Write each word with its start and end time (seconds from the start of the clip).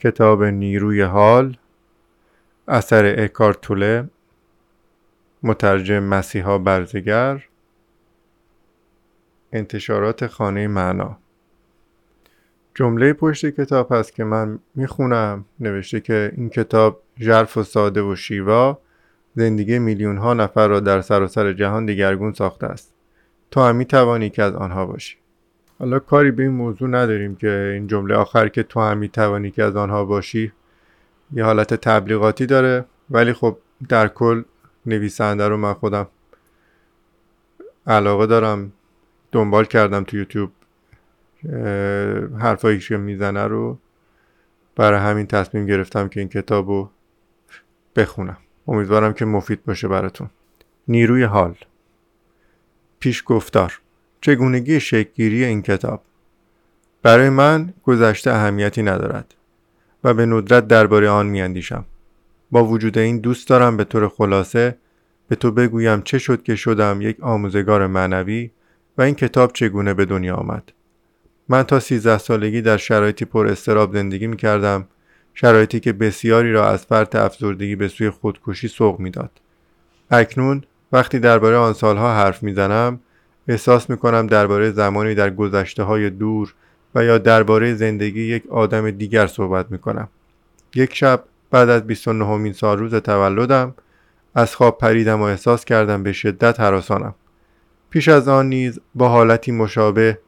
کتاب 0.00 0.44
نیروی 0.44 1.02
حال 1.02 1.56
اثر 2.68 3.14
اکارتوله 3.18 4.08
مترجم 5.42 6.02
مسیحا 6.02 6.58
برزگر 6.58 7.44
انتشارات 9.52 10.26
خانه 10.26 10.68
معنا. 10.68 11.18
جمله 12.74 13.12
پشت 13.12 13.46
کتاب 13.46 13.92
هست 13.92 14.14
که 14.14 14.24
من 14.24 14.58
می‌خونم 14.74 15.44
نوشته 15.60 16.00
که 16.00 16.32
این 16.36 16.48
کتاب 16.48 17.02
ژرف 17.18 17.56
و 17.56 17.62
ساده 17.62 18.02
و 18.02 18.16
شیوا 18.16 18.78
زندگی 19.34 19.78
میلیون 19.78 20.16
ها 20.16 20.34
نفر 20.34 20.68
را 20.68 20.80
در 20.80 21.00
سراسر 21.00 21.42
سر 21.42 21.52
جهان 21.52 21.86
دیگرگون 21.86 22.32
ساخته 22.32 22.66
است. 22.66 22.94
تو 23.50 23.60
هم 23.60 23.76
می‌توانی 23.76 24.30
که 24.30 24.42
از 24.42 24.54
آنها 24.54 24.86
باشی. 24.86 25.16
حالا 25.80 25.98
کاری 25.98 26.30
به 26.30 26.42
این 26.42 26.52
موضوع 26.52 26.88
نداریم 26.88 27.36
که 27.36 27.72
این 27.74 27.86
جمله 27.86 28.14
آخر 28.14 28.48
که 28.48 28.62
تو 28.62 28.80
هم 28.80 28.98
می‌توانی 28.98 29.50
که 29.50 29.64
از 29.64 29.76
آنها 29.76 30.04
باشی 30.04 30.52
یه 31.32 31.44
حالت 31.44 31.74
تبلیغاتی 31.74 32.46
داره. 32.46 32.84
ولی 33.10 33.32
خب 33.32 33.58
در 33.88 34.08
کل 34.08 34.42
نویسنده 34.86 35.48
رو 35.48 35.56
من 35.56 35.74
خودم 35.74 36.08
علاقه 37.86 38.26
دارم 38.26 38.72
دنبال 39.32 39.64
کردم 39.64 40.04
تو 40.04 40.16
یوتیوب 40.16 40.50
حرفایی 42.38 42.78
که 42.78 42.96
می‌زنه 42.96 43.44
رو. 43.44 43.78
برای 44.76 45.00
همین 45.00 45.26
تصمیم 45.26 45.66
گرفتم 45.66 46.08
که 46.08 46.20
این 46.20 46.28
کتاب 46.28 46.68
رو 46.68 46.90
بخونم. 47.96 48.36
امیدوارم 48.68 49.12
که 49.12 49.24
مفید 49.24 49.64
باشه 49.64 49.88
براتون. 49.88 50.30
نیروی 50.88 51.22
حال. 51.22 51.54
پیش 52.98 53.22
گفتار 53.26 53.80
چگونگی 54.20 54.80
شکلگیری 54.80 55.44
این 55.44 55.62
کتاب. 55.62 56.02
برای 57.02 57.28
من 57.28 57.72
گذشته 57.84 58.30
اهمیتی 58.30 58.82
ندارد 58.82 59.34
و 60.04 60.14
به 60.14 60.26
ندرت 60.26 60.68
درباره 60.68 61.08
آن 61.08 61.26
میاندیشم. 61.26 61.84
با 62.50 62.64
وجود 62.64 62.98
این 62.98 63.18
دوست 63.18 63.48
دارم 63.48 63.76
به 63.76 63.84
طور 63.84 64.08
خلاصه 64.08 64.76
به 65.28 65.36
تو 65.36 65.50
بگویم 65.50 66.02
چه 66.02 66.18
شد 66.18 66.42
که 66.42 66.56
شدم 66.56 66.98
یک 67.00 67.20
آموزگار 67.20 67.86
معنوی 67.86 68.50
و 68.98 69.02
این 69.02 69.14
کتاب 69.14 69.52
چگونه 69.52 69.94
به 69.94 70.04
دنیا 70.04 70.34
آمد. 70.34 70.72
من 71.48 71.62
تا 71.62 71.80
سیزده 71.80 72.18
سالگی 72.18 72.62
در 72.62 72.76
شرایطی 72.76 73.24
پر 73.24 73.46
استراب 73.46 73.92
زندگی 73.92 74.26
می 74.26 74.36
کردم 74.36 74.86
شرایطی 75.34 75.80
که 75.80 75.92
بسیاری 75.92 76.52
را 76.52 76.68
از 76.68 76.84
فرط 76.86 77.16
افزردگی 77.16 77.76
به 77.76 77.88
سوی 77.88 78.10
خودکشی 78.10 78.68
سوق 78.68 79.00
می‌داد. 79.00 79.30
اکنون 80.10 80.62
وقتی 80.92 81.18
درباره 81.18 81.56
آن 81.56 81.72
سالها 81.72 82.14
حرف 82.14 82.42
می‌زنم 82.42 83.00
احساس 83.50 83.90
می 83.90 83.96
کنم 83.96 84.26
درباره 84.26 84.70
زمانی 84.70 85.14
در 85.14 85.30
گذشته 85.30 85.82
های 85.82 86.10
دور 86.10 86.54
و 86.94 87.04
یا 87.04 87.18
درباره 87.18 87.74
زندگی 87.74 88.22
یک 88.22 88.46
آدم 88.50 88.90
دیگر 88.90 89.26
صحبت 89.26 89.70
می 89.70 89.78
کنم. 89.78 90.08
یک 90.74 90.94
شب 90.94 91.24
بعد 91.50 91.68
از 91.68 91.86
29 91.86 92.26
همین 92.26 92.52
سال 92.52 92.78
روز 92.78 92.94
تولدم 92.94 93.74
از 94.34 94.56
خواب 94.56 94.78
پریدم 94.78 95.20
و 95.20 95.22
احساس 95.22 95.64
کردم 95.64 96.02
به 96.02 96.12
شدت 96.12 96.60
حراسانم. 96.60 97.14
پیش 97.90 98.08
از 98.08 98.28
آن 98.28 98.48
نیز 98.48 98.80
با 98.94 99.08
حالتی 99.08 99.52
مشابه 99.52 100.18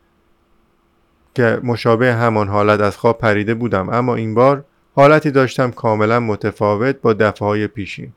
که 1.35 1.61
مشابه 1.63 2.15
همان 2.15 2.49
حالت 2.49 2.81
از 2.81 2.97
خواب 2.97 3.19
پریده 3.19 3.55
بودم 3.55 3.89
اما 3.89 4.15
این 4.15 4.35
بار 4.35 4.65
حالتی 4.95 5.31
داشتم 5.31 5.71
کاملا 5.71 6.21
متفاوت 6.21 6.97
با 6.97 7.13
دفعه 7.13 7.49
های 7.49 7.67
پیشین 7.67 8.13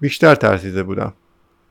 بیشتر 0.00 0.34
ترسیده 0.34 0.82
بودم 0.82 1.12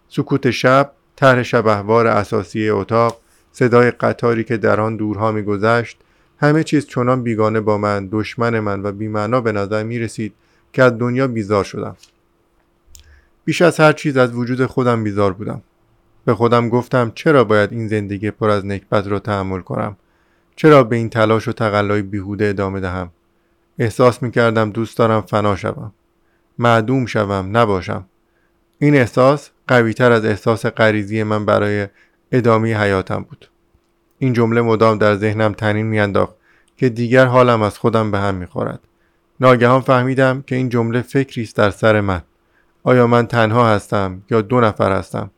سکوت 0.08 0.52
شب 0.52 0.92
طرح 1.20 1.44
شبهوار 1.44 2.08
اساسی 2.08 2.70
اتاق 2.70 3.18
صدای 3.52 3.92
قطاری 3.92 4.44
که 4.44 4.58
در 4.58 4.82
آن 4.82 4.96
دورها 4.96 5.32
میگذشت 5.32 5.98
همه 6.38 6.64
چیز 6.64 6.88
چنان 6.88 7.24
بیگانه 7.24 7.60
با 7.60 7.78
من 7.78 8.10
دشمن 8.12 8.60
من 8.60 8.84
و 8.84 8.92
بیمعنا 8.92 9.42
به 9.42 9.52
نظر 9.52 9.84
می 9.84 10.00
رسید 10.00 10.34
که 10.74 10.84
از 10.84 10.98
دنیا 10.98 11.28
بیزار 11.28 11.64
شدم. 11.64 11.96
بیش 13.46 13.62
از 13.62 13.80
هر 13.80 13.94
چیز 13.94 14.18
از 14.18 14.34
وجود 14.34 14.66
خودم 14.66 15.04
بیزار 15.04 15.34
بودم. 15.34 15.62
به 16.26 16.36
خودم 16.36 16.70
گفتم 16.70 17.12
چرا 17.16 17.44
باید 17.44 17.72
این 17.74 17.88
زندگی 17.88 18.32
پر 18.32 18.50
از 18.50 18.66
نکبت 18.66 19.08
را 19.08 19.20
تحمل 19.20 19.62
کنم؟ 19.62 19.98
چرا 20.56 20.84
به 20.84 20.96
این 20.96 21.10
تلاش 21.10 21.48
و 21.48 21.52
تقلای 21.52 22.02
بیهوده 22.02 22.46
ادامه 22.46 22.80
دهم؟ 22.80 23.10
احساس 23.80 24.24
می 24.24 24.32
کردم 24.32 24.70
دوست 24.70 24.98
دارم 24.98 25.22
فنا 25.22 25.56
شوم. 25.56 25.92
معدوم 26.60 27.06
شوم 27.06 27.58
نباشم. 27.58 28.06
این 28.80 28.96
احساس 28.96 29.50
قویتر 29.70 30.12
از 30.12 30.26
احساس 30.26 30.66
غریزی 30.66 31.24
من 31.24 31.46
برای 31.46 31.88
ادامه 32.32 32.78
حیاتم 32.82 33.26
بود. 33.30 33.50
این 34.20 34.34
جمله 34.34 34.62
مدام 34.62 34.98
در 34.98 35.16
ذهنم 35.16 35.54
تنین 35.54 35.86
میانداخت 35.86 36.36
که 36.78 36.90
دیگر 36.90 37.26
حالم 37.26 37.62
از 37.62 37.78
خودم 37.78 38.12
به 38.12 38.20
هم 38.20 38.36
می‌خورد. 38.36 38.80
ناگهان 39.40 39.82
فهمیدم 39.82 40.44
که 40.48 40.56
این 40.56 40.70
جمله 40.70 41.02
فکری 41.02 41.44
است 41.44 41.56
در 41.56 41.70
سر 41.70 42.02
من. 42.02 42.22
آیا 42.84 43.08
من 43.08 43.28
تنها 43.28 43.70
هستم 43.70 44.22
یا 44.32 44.42
دو 44.42 44.62
نفر 44.62 44.92
هستم؟ 44.92 45.32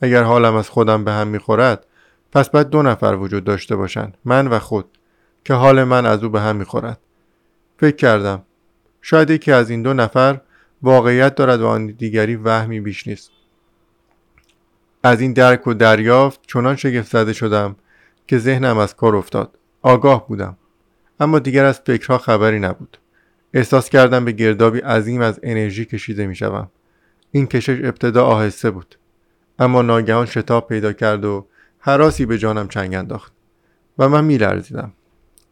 اگر 0.00 0.22
حالم 0.22 0.54
از 0.54 0.68
خودم 0.68 1.04
به 1.04 1.12
هم 1.12 1.28
می‌خورد 1.28 1.86
پس 2.32 2.50
باید 2.50 2.68
دو 2.68 2.82
نفر 2.82 3.14
وجود 3.14 3.44
داشته 3.44 3.76
باشند 3.76 4.16
من 4.24 4.46
و 4.46 4.58
خود 4.58 4.86
که 5.44 5.54
حال 5.54 5.84
من 5.84 6.06
از 6.06 6.24
او 6.24 6.30
به 6.30 6.40
هم 6.40 6.56
می‌خورد. 6.56 6.98
فکر 7.80 7.96
کردم 7.96 8.42
شاید 9.02 9.30
یکی 9.30 9.52
از 9.52 9.70
این 9.70 9.82
دو 9.82 9.94
نفر 9.94 10.40
واقعیت 10.82 11.34
دارد 11.34 11.60
و 11.60 11.66
آن 11.66 11.86
دیگری 11.86 12.36
وهمی 12.36 12.80
بیش 12.80 13.06
نیست. 13.06 13.35
از 15.06 15.20
این 15.20 15.32
درک 15.32 15.66
و 15.66 15.74
دریافت 15.74 16.40
چنان 16.46 16.76
شگفت 16.76 17.10
زده 17.10 17.32
شدم 17.32 17.76
که 18.26 18.38
ذهنم 18.38 18.78
از 18.78 18.96
کار 18.96 19.16
افتاد. 19.16 19.58
آگاه 19.82 20.28
بودم. 20.28 20.56
اما 21.20 21.38
دیگر 21.38 21.64
از 21.64 21.80
فکرها 21.80 22.18
خبری 22.18 22.60
نبود. 22.60 22.98
احساس 23.54 23.88
کردم 23.88 24.24
به 24.24 24.32
گردابی 24.32 24.78
عظیم 24.78 25.20
از 25.20 25.40
انرژی 25.42 25.84
کشیده 25.84 26.26
می 26.26 26.36
شوم. 26.36 26.70
این 27.30 27.46
کشش 27.46 27.80
ابتدا 27.84 28.24
آهسته 28.26 28.70
بود. 28.70 28.98
اما 29.58 29.82
ناگهان 29.82 30.26
شتاب 30.26 30.68
پیدا 30.68 30.92
کرد 30.92 31.24
و 31.24 31.46
حراسی 31.78 32.26
به 32.26 32.38
جانم 32.38 32.68
چنگ 32.68 32.94
انداخت 32.94 33.32
و 33.98 34.08
من 34.08 34.24
میلرزیدم 34.24 34.92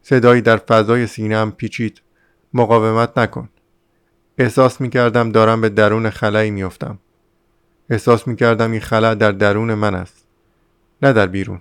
صدایی 0.01 0.41
در 0.41 0.57
فضای 0.57 1.07
سینهام 1.07 1.51
پیچید. 1.51 2.01
مقاومت 2.53 3.17
نکن. 3.17 3.49
احساس 4.37 4.81
می 4.81 4.89
کردم 4.89 5.31
دارم 5.31 5.61
به 5.61 5.69
درون 5.69 6.09
خلایی 6.09 6.51
میافتم 6.51 6.99
احساس 7.89 8.27
می 8.27 8.35
کردم 8.35 8.71
این 8.71 8.81
خلا 8.81 9.13
در 9.13 9.31
درون 9.31 9.73
من 9.73 9.95
است 9.95 10.25
نه 11.01 11.13
در 11.13 11.27
بیرون. 11.27 11.59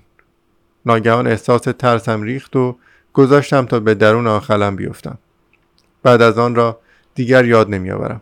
ناگهان 0.87 1.27
احساس 1.27 1.61
ترسم 1.61 2.23
ریخت 2.23 2.57
و 2.57 2.77
گذاشتم 3.13 3.67
تا 3.67 3.81
به 3.81 3.95
درون 3.95 4.27
آن 4.27 4.41
خلم 4.41 4.77
بیفتم. 4.77 5.19
بعد 6.03 6.23
از 6.23 6.39
آن 6.39 6.55
را 6.55 6.81
دیگر 7.15 7.45
یاد 7.45 7.71
نمیآورم. 7.71 8.21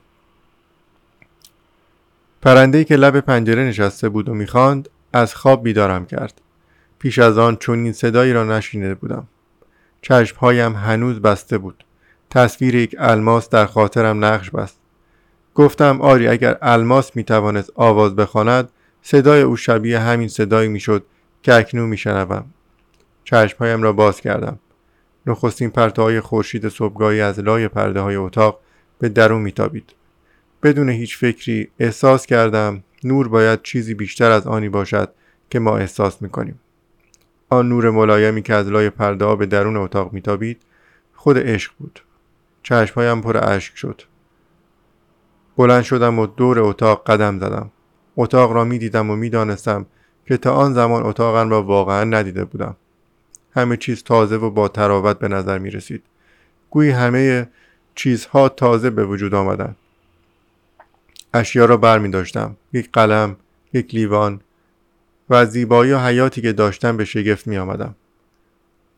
پرنده 2.42 2.84
که 2.84 2.96
لب 2.96 3.20
پنجره 3.20 3.64
نشسته 3.64 4.08
بود 4.08 4.28
و 4.28 4.34
می‌خواند 4.34 4.88
از 5.12 5.34
خواب 5.34 5.62
بیدارم 5.62 6.06
کرد. 6.06 6.40
پیش 6.98 7.18
از 7.18 7.38
آن 7.38 7.56
چون 7.56 7.78
این 7.78 7.92
صدایی 7.92 8.32
را 8.32 8.44
نشینده 8.44 8.94
بودم. 8.94 9.26
چشمهایم 10.02 10.76
هنوز 10.76 11.20
بسته 11.20 11.58
بود. 11.58 11.84
تصویر 12.30 12.74
یک 12.74 12.96
الماس 12.98 13.48
در 13.48 13.66
خاطرم 13.66 14.24
نقش 14.24 14.50
بست. 14.50 14.81
گفتم 15.54 16.00
آری 16.00 16.28
اگر 16.28 16.58
الماس 16.62 17.16
می‌توانست 17.16 17.72
آواز 17.74 18.16
بخواند 18.16 18.68
صدای 19.02 19.42
او 19.42 19.56
شبیه 19.56 19.98
همین 19.98 20.28
صدایی 20.28 20.68
می‌شد 20.68 21.04
که 21.42 21.54
اکنون 21.54 21.88
میشنوم. 21.88 22.44
چشمهایم 23.24 23.82
را 23.82 23.92
باز 23.92 24.20
کردم. 24.20 24.58
نخستین 25.26 25.70
پرتهای 25.70 26.20
خورشید 26.20 26.68
صبحگاهی 26.68 27.20
از 27.20 27.38
لای 27.38 27.68
پرده 27.68 28.00
های 28.00 28.16
اتاق 28.16 28.60
به 28.98 29.08
درون 29.08 29.42
میتابید. 29.42 29.92
بدون 30.62 30.88
هیچ 30.88 31.18
فکری 31.18 31.68
احساس 31.78 32.26
کردم 32.26 32.84
نور 33.04 33.28
باید 33.28 33.62
چیزی 33.62 33.94
بیشتر 33.94 34.30
از 34.30 34.46
آنی 34.46 34.68
باشد 34.68 35.12
که 35.50 35.58
ما 35.58 35.76
احساس 35.76 36.22
می‌کنیم. 36.22 36.60
آن 37.48 37.68
نور 37.68 37.90
ملایمی 37.90 38.42
که 38.42 38.54
از 38.54 38.68
لای 38.68 38.90
پرده 38.90 39.24
ها 39.24 39.36
به 39.36 39.46
درون 39.46 39.76
اتاق 39.76 40.12
میتابید 40.12 40.62
خود 41.14 41.38
عشق 41.38 41.72
بود. 41.78 42.00
چشمهایم 42.62 43.20
پر 43.20 43.36
اشک 43.36 43.76
شد. 43.76 44.02
بلند 45.56 45.82
شدم 45.82 46.18
و 46.18 46.26
دور 46.26 46.60
اتاق 46.60 47.04
قدم 47.04 47.38
زدم. 47.38 47.70
اتاق 48.16 48.52
را 48.52 48.64
می‌دیدم 48.64 49.10
و 49.10 49.16
می‌دانستم 49.16 49.86
که 50.26 50.36
تا 50.36 50.54
آن 50.54 50.74
زمان 50.74 51.02
اتاقم 51.02 51.50
را 51.50 51.62
واقعا 51.62 52.04
ندیده 52.04 52.44
بودم. 52.44 52.76
همه 53.54 53.76
چیز 53.76 54.02
تازه 54.02 54.36
و 54.36 54.50
با 54.50 54.68
تراوت 54.68 55.18
به 55.18 55.28
نظر 55.28 55.58
می 55.58 55.70
رسید 55.70 56.02
گویی 56.70 56.90
همه 56.90 57.48
چیزها 57.94 58.48
تازه 58.48 58.90
به 58.90 59.04
وجود 59.04 59.34
آمدند. 59.34 59.76
اشیا 61.34 61.64
را 61.64 61.76
بر 61.76 61.98
می 61.98 62.10
داشتم 62.10 62.56
یک 62.72 62.88
قلم 62.92 63.36
یک 63.72 63.94
لیوان 63.94 64.40
و 65.30 65.46
زیبایی 65.46 65.92
و 65.92 65.98
حیاتی 65.98 66.42
که 66.42 66.52
داشتم 66.52 66.96
به 66.96 67.04
شگفت 67.04 67.46
می 67.46 67.58
آمدم 67.58 67.94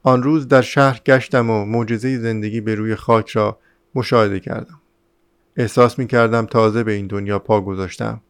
آن 0.02 0.22
روز 0.22 0.48
در 0.48 0.62
شهر 0.62 1.00
گشتم 1.06 1.50
و 1.50 1.64
معجزه 1.64 2.18
زندگی 2.18 2.60
به 2.60 2.74
روی 2.74 2.94
خاک 2.94 3.30
را 3.30 3.58
مشاهده 3.94 4.40
کردم. 4.40 4.80
احساس 5.56 5.98
می 5.98 6.06
کردم 6.06 6.46
تازه 6.46 6.84
به 6.84 6.92
این 6.92 7.06
دنیا 7.06 7.38
پا 7.38 7.60
گذاشتم. 7.60 8.20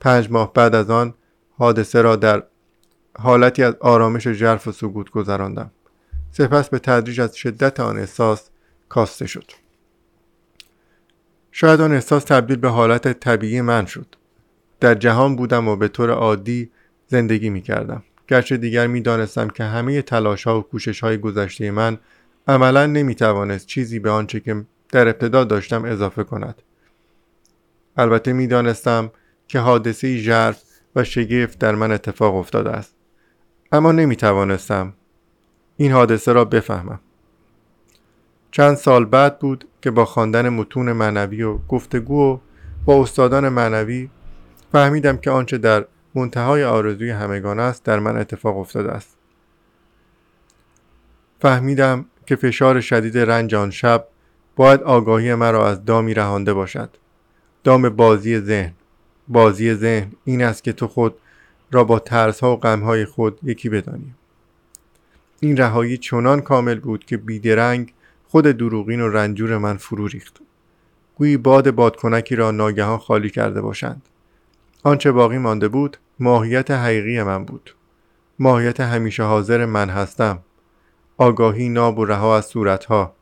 پنج 0.00 0.30
ماه 0.30 0.52
بعد 0.52 0.74
از 0.74 0.90
آن 0.90 1.14
حادثه 1.58 2.02
را 2.02 2.16
در 2.16 2.42
حالتی 3.18 3.62
از 3.62 3.74
آرامش 3.80 4.26
و 4.26 4.32
ژرف 4.32 4.68
و 4.68 4.72
سکوت 4.72 5.10
گذراندم. 5.10 5.70
سپس 6.30 6.68
به 6.68 6.78
تدریج 6.78 7.20
از 7.20 7.36
شدت 7.36 7.80
آن 7.80 7.98
احساس 7.98 8.50
کاسته 8.88 9.26
شد. 9.26 9.50
شاید 11.52 11.80
آن 11.80 11.92
احساس 11.92 12.24
تبدیل 12.24 12.56
به 12.56 12.68
حالت 12.68 13.12
طبیعی 13.20 13.60
من 13.60 13.86
شد. 13.86 14.06
در 14.82 14.94
جهان 14.94 15.36
بودم 15.36 15.68
و 15.68 15.76
به 15.76 15.88
طور 15.88 16.10
عادی 16.10 16.70
زندگی 17.06 17.50
می 17.50 17.62
کردم 17.62 18.02
گرچه 18.28 18.56
دیگر 18.56 18.86
می 18.86 19.00
دانستم 19.00 19.48
که 19.48 19.64
همه 19.64 20.02
تلاش 20.02 20.44
ها 20.44 20.58
و 20.58 20.62
کوشش 20.62 21.00
های 21.00 21.18
گذشته 21.18 21.70
من 21.70 21.98
عملا 22.48 22.86
نمی 22.86 23.14
توانست 23.14 23.66
چیزی 23.66 23.98
به 23.98 24.10
آنچه 24.10 24.40
که 24.40 24.64
در 24.92 25.08
ابتدا 25.08 25.44
داشتم 25.44 25.84
اضافه 25.84 26.24
کند. 26.24 26.62
البته 27.96 28.32
می 28.32 28.46
دانستم 28.46 29.10
که 29.48 29.58
حادثه 29.58 30.16
ژرف 30.16 30.62
و 30.96 31.04
شگفت 31.04 31.58
در 31.58 31.74
من 31.74 31.92
اتفاق 31.92 32.34
افتاده 32.34 32.70
است. 32.70 32.94
اما 33.72 33.92
نمی 33.92 34.16
توانستم 34.16 34.92
این 35.76 35.92
حادثه 35.92 36.32
را 36.32 36.44
بفهمم. 36.44 37.00
چند 38.50 38.76
سال 38.76 39.04
بعد 39.04 39.38
بود 39.38 39.68
که 39.82 39.90
با 39.90 40.04
خواندن 40.04 40.48
متون 40.48 40.92
معنوی 40.92 41.42
و 41.42 41.58
گفتگو 41.58 42.32
و 42.32 42.38
با 42.84 43.02
استادان 43.02 43.48
معنوی 43.48 44.10
فهمیدم 44.72 45.16
که 45.16 45.30
آنچه 45.30 45.58
در 45.58 45.86
منتهای 46.14 46.64
آرزوی 46.64 47.10
همگان 47.10 47.60
است 47.60 47.84
در 47.84 47.98
من 47.98 48.16
اتفاق 48.16 48.58
افتاده 48.58 48.90
است. 48.92 49.16
فهمیدم 51.40 52.04
که 52.26 52.36
فشار 52.36 52.80
شدید 52.80 53.18
رنج 53.18 53.54
آن 53.54 53.70
شب 53.70 54.08
باید 54.56 54.82
آگاهی 54.82 55.34
مرا 55.34 55.68
از 55.68 55.84
دامی 55.84 56.14
رهانده 56.14 56.52
باشد. 56.52 56.90
دام 57.64 57.88
بازی 57.88 58.40
ذهن. 58.40 58.72
بازی 59.28 59.74
ذهن 59.74 60.12
این 60.24 60.42
است 60.44 60.64
که 60.64 60.72
تو 60.72 60.88
خود 60.88 61.14
را 61.70 61.84
با 61.84 61.98
ترس 61.98 62.40
ها 62.40 62.52
و 62.52 62.56
غم 62.56 62.80
های 62.80 63.04
خود 63.04 63.38
یکی 63.42 63.68
بدانی. 63.68 64.14
این 65.40 65.56
رهایی 65.56 65.98
چنان 65.98 66.40
کامل 66.40 66.80
بود 66.80 67.04
که 67.04 67.16
بیدرنگ 67.16 67.92
خود 68.28 68.46
دروغین 68.46 69.00
و 69.00 69.08
رنجور 69.08 69.58
من 69.58 69.76
فرو 69.76 70.06
ریخت. 70.06 70.40
گویی 71.18 71.36
باد 71.36 71.70
بادکنکی 71.70 72.36
را 72.36 72.50
ناگهان 72.50 72.98
خالی 72.98 73.30
کرده 73.30 73.60
باشند. 73.60 74.02
آنچه 74.82 75.12
باقی 75.12 75.38
مانده 75.38 75.68
بود 75.68 75.96
ماهیت 76.20 76.70
حقیقی 76.70 77.22
من 77.22 77.44
بود. 77.44 77.74
ماهیت 78.38 78.80
همیشه 78.80 79.22
حاضر 79.22 79.64
من 79.64 79.90
هستم. 79.90 80.38
آگاهی 81.16 81.68
ناب 81.68 81.98
و 81.98 82.04
رها 82.04 82.36
از 82.36 82.46
صورتها. 82.46 83.14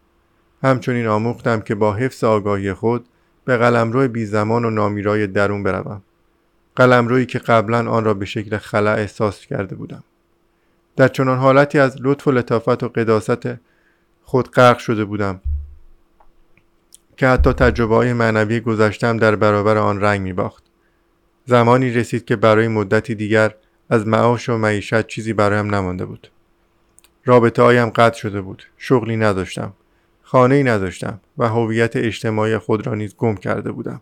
همچنین 0.62 1.06
آموختم 1.06 1.60
که 1.60 1.74
با 1.74 1.94
حفظ 1.94 2.24
آگاهی 2.24 2.72
خود 2.72 3.06
به 3.44 3.56
قلمرو 3.56 4.08
بی 4.08 4.26
زمان 4.26 4.64
و 4.64 4.70
نامیرای 4.70 5.26
درون 5.26 5.62
بروم 5.62 6.02
قلمرویی 6.76 7.26
که 7.26 7.38
قبلا 7.38 7.90
آن 7.90 8.04
را 8.04 8.14
به 8.14 8.24
شکل 8.24 8.56
خلع 8.56 8.90
احساس 8.90 9.46
کرده 9.46 9.74
بودم 9.76 10.04
در 10.96 11.08
چنان 11.08 11.38
حالتی 11.38 11.78
از 11.78 11.96
لطف 12.00 12.28
و 12.28 12.30
لطافت 12.30 12.82
و 12.82 12.88
قداست 12.88 13.48
خود 14.22 14.50
غرق 14.50 14.78
شده 14.78 15.04
بودم 15.04 15.40
که 17.20 17.26
حتی 17.26 17.52
تجربه 17.52 17.94
های 17.94 18.12
معنوی 18.12 18.60
گذشتم 18.60 19.16
در 19.16 19.36
برابر 19.36 19.76
آن 19.76 20.00
رنگ 20.00 20.20
می 20.20 20.32
باخت. 20.32 20.64
زمانی 21.46 21.90
رسید 21.90 22.24
که 22.24 22.36
برای 22.36 22.68
مدتی 22.68 23.14
دیگر 23.14 23.54
از 23.90 24.06
معاش 24.06 24.48
و 24.48 24.56
معیشت 24.56 25.06
چیزی 25.06 25.32
برایم 25.32 25.74
نمانده 25.74 26.04
بود. 26.04 26.30
رابطه 27.24 27.62
هایم 27.62 27.90
قطع 27.90 28.18
شده 28.18 28.40
بود. 28.40 28.62
شغلی 28.78 29.16
نداشتم. 29.16 29.72
خانه 30.30 30.54
ای 30.54 30.62
نداشتم 30.62 31.20
و 31.38 31.48
هویت 31.48 31.96
اجتماعی 31.96 32.58
خود 32.58 32.86
را 32.86 32.94
نیز 32.94 33.16
گم 33.16 33.34
کرده 33.34 33.72
بودم. 33.72 34.00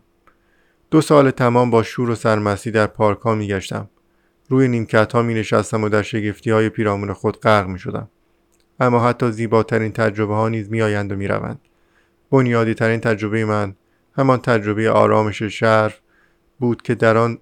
دو 0.91 1.01
سال 1.01 1.31
تمام 1.31 1.69
با 1.69 1.83
شور 1.83 2.09
و 2.09 2.15
سرمستی 2.15 2.71
در 2.71 2.87
پارک 2.87 3.19
ها 3.19 3.35
می 3.35 3.47
گشتم. 3.47 3.89
روی 4.49 4.67
نیمکت 4.67 5.13
ها 5.13 5.21
می 5.21 5.33
نشستم 5.33 5.83
و 5.83 5.89
در 5.89 6.01
شگفتی 6.01 6.51
های 6.51 6.69
پیرامون 6.69 7.13
خود 7.13 7.39
غرق 7.39 7.67
می 7.67 7.79
شدم. 7.79 8.09
اما 8.79 9.07
حتی 9.07 9.31
زیباترین 9.31 9.91
تجربه 9.91 10.33
ها 10.35 10.49
نیز 10.49 10.71
می 10.71 10.81
آیند 10.81 11.11
و 11.11 11.15
می 11.15 11.27
روند. 11.27 11.59
بنیادی 12.31 12.73
ترین 12.73 12.99
تجربه 12.99 13.45
من 13.45 13.75
همان 14.17 14.39
تجربه 14.39 14.91
آرامش 14.91 15.43
شهر 15.43 15.95
بود 16.59 16.81
که 16.81 16.95
در 16.95 17.17
آن 17.17 17.37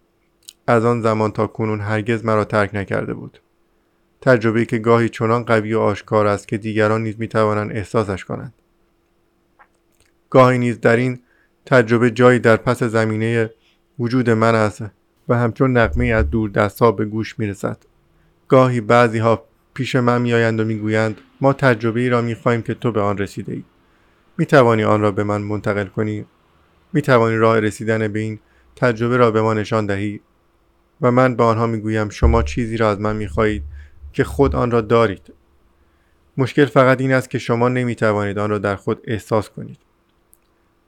از 0.67 0.85
آن 0.85 1.01
زمان 1.01 1.31
تا 1.31 1.47
کنون 1.47 1.81
هرگز 1.81 2.25
مرا 2.25 2.43
ترک 2.43 2.75
نکرده 2.75 3.13
بود. 3.13 3.39
تجربه 4.21 4.65
که 4.65 4.77
گاهی 4.77 5.09
چنان 5.09 5.43
قوی 5.43 5.73
و 5.73 5.79
آشکار 5.79 6.27
است 6.27 6.47
که 6.47 6.57
دیگران 6.57 7.03
نیز 7.03 7.19
می 7.19 7.27
توانند 7.27 7.71
احساسش 7.71 8.25
کنند. 8.25 8.53
گاهی 10.29 10.57
نیز 10.57 10.79
در 10.79 10.95
این 10.95 11.19
تجربه 11.65 12.11
جایی 12.11 12.39
در 12.39 12.57
پس 12.57 12.83
زمینه 12.83 13.49
وجود 13.99 14.29
من 14.29 14.55
است 14.55 14.83
و 15.29 15.37
همچون 15.37 15.77
نقمه 15.77 16.05
از 16.05 16.29
دور 16.29 16.49
دستها 16.49 16.91
به 16.91 17.05
گوش 17.05 17.39
می 17.39 17.47
رسد. 17.47 17.77
گاهی 18.47 18.81
بعضی 18.81 19.17
ها 19.17 19.45
پیش 19.73 19.95
من 19.95 20.21
میآیند 20.21 20.59
و 20.59 20.65
می‌گویند 20.65 21.17
ما 21.41 21.53
تجربه 21.53 21.99
ای 21.99 22.09
را 22.09 22.21
می‌خواهیم 22.21 22.61
که 22.61 22.73
تو 22.73 22.91
به 22.91 23.01
آن 23.01 23.17
رسیده 23.17 23.53
ای. 23.53 23.63
می 24.37 24.45
توانی 24.45 24.83
آن 24.83 25.01
را 25.01 25.11
به 25.11 25.23
من 25.23 25.41
منتقل 25.41 25.85
کنی؟ 25.85 26.25
می 26.93 27.01
توانی 27.01 27.35
راه 27.35 27.59
رسیدن 27.59 28.07
به 28.07 28.19
این 28.19 28.39
تجربه 28.75 29.17
را 29.17 29.31
به 29.31 29.41
ما 29.41 29.53
نشان 29.53 29.85
دهی؟ 29.85 30.21
و 31.01 31.11
من 31.11 31.35
به 31.35 31.43
آنها 31.43 31.67
می‌گویم 31.67 32.09
شما 32.09 32.43
چیزی 32.43 32.77
را 32.77 32.89
از 32.89 32.99
من 32.99 33.15
می‌خواهید 33.15 33.63
که 34.13 34.23
خود 34.23 34.55
آن 34.55 34.71
را 34.71 34.81
دارید. 34.81 35.33
مشکل 36.37 36.65
فقط 36.65 37.01
این 37.01 37.13
است 37.13 37.29
که 37.29 37.39
شما 37.39 37.69
نمی 37.69 37.95
توانید 37.95 38.39
آن 38.39 38.49
را 38.49 38.57
در 38.57 38.75
خود 38.75 39.01
احساس 39.03 39.49
کنید. 39.49 39.86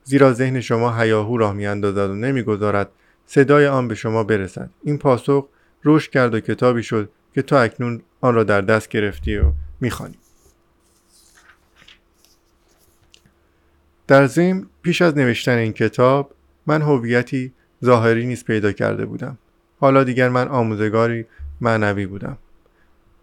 زیرا 0.09 0.33
ذهن 0.33 0.61
شما 0.61 0.97
هیاهو 0.99 1.37
راه 1.37 1.53
میاندازد 1.53 2.09
و 2.09 2.15
نمی‌گذارد 2.15 2.89
صدای 3.25 3.67
آن 3.67 3.87
به 3.87 3.95
شما 3.95 4.23
برسد. 4.23 4.69
این 4.83 4.97
پاسخ 4.97 5.47
رشد 5.85 6.11
کرد 6.11 6.33
و 6.35 6.39
کتابی 6.39 6.83
شد 6.83 7.09
که 7.35 7.41
تو 7.41 7.55
اکنون 7.55 8.01
آن 8.21 8.35
را 8.35 8.43
در 8.43 8.61
دست 8.61 8.89
گرفتی 8.89 9.37
و 9.37 9.51
می‌خوانی. 9.81 10.17
در 14.07 14.27
ضمن 14.27 14.65
پیش 14.81 15.01
از 15.01 15.17
نوشتن 15.17 15.57
این 15.57 15.73
کتاب 15.73 16.31
من 16.67 16.81
هویتی 16.81 17.53
ظاهری 17.85 18.25
نیز 18.25 18.43
پیدا 18.45 18.71
کرده 18.71 19.05
بودم. 19.05 19.37
حالا 19.79 20.03
دیگر 20.03 20.29
من 20.29 20.47
آموزگاری 20.47 21.25
معنوی 21.61 22.05
بودم. 22.05 22.37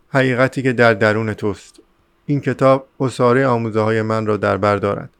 حقیقتی 0.08 0.62
که 0.62 0.72
در 0.72 0.94
درون 0.94 1.34
توست. 1.34 1.80
این 2.26 2.40
کتاب 2.40 2.88
اصاره 3.00 3.46
آموزه 3.46 3.80
های 3.80 4.02
من 4.02 4.26
را 4.26 4.36
در 4.36 4.56
بر 4.56 4.76
دارد. 4.76 5.15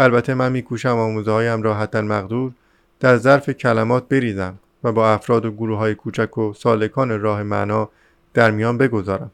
البته 0.00 0.34
من 0.34 0.52
میکوشم 0.52 0.88
آموزه 0.88 1.30
هایم 1.30 1.62
را 1.62 1.74
حتی 1.74 2.00
مقدور 2.00 2.52
در 3.00 3.16
ظرف 3.16 3.50
کلمات 3.50 4.08
بریزم 4.08 4.54
و 4.84 4.92
با 4.92 5.10
افراد 5.10 5.44
و 5.44 5.50
گروه 5.50 5.78
های 5.78 5.94
کوچک 5.94 6.38
و 6.38 6.52
سالکان 6.52 7.20
راه 7.20 7.42
معنا 7.42 7.90
در 8.34 8.50
میان 8.50 8.78
بگذارم. 8.78 9.30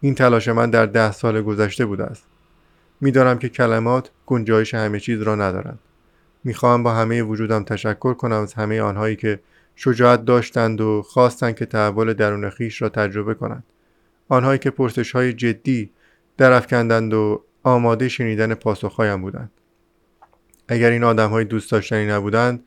این 0.00 0.14
تلاش 0.14 0.48
من 0.48 0.70
در 0.70 0.86
ده 0.86 1.12
سال 1.12 1.42
گذشته 1.42 1.86
بوده 1.86 2.04
است. 2.04 2.24
می‌دانم 3.00 3.38
که 3.38 3.48
کلمات 3.48 4.10
گنجایش 4.26 4.74
همه 4.74 5.00
چیز 5.00 5.22
را 5.22 5.34
ندارند. 5.34 5.78
می‌خواهم 6.44 6.82
با 6.82 6.92
همه 6.92 7.22
وجودم 7.22 7.64
تشکر 7.64 8.14
کنم 8.14 8.36
از 8.36 8.54
همه 8.54 8.80
آنهایی 8.80 9.16
که 9.16 9.40
شجاعت 9.76 10.24
داشتند 10.24 10.80
و 10.80 11.02
خواستند 11.02 11.56
که 11.56 11.66
تحول 11.66 12.12
درون 12.12 12.50
خیش 12.50 12.82
را 12.82 12.88
تجربه 12.88 13.34
کنند. 13.34 13.64
آنهایی 14.28 14.58
که 14.58 14.70
پرسش 14.70 15.12
های 15.12 15.32
جدی 15.32 15.90
درافکندند 16.36 17.14
و 17.14 17.42
آماده 17.62 18.08
شنیدن 18.08 18.54
پاسخهایم 18.54 19.22
بودند. 19.22 19.50
اگر 20.72 20.90
این 20.90 21.04
آدم 21.04 21.30
های 21.30 21.44
دوست 21.44 21.72
داشتنی 21.72 22.06
نبودند 22.06 22.64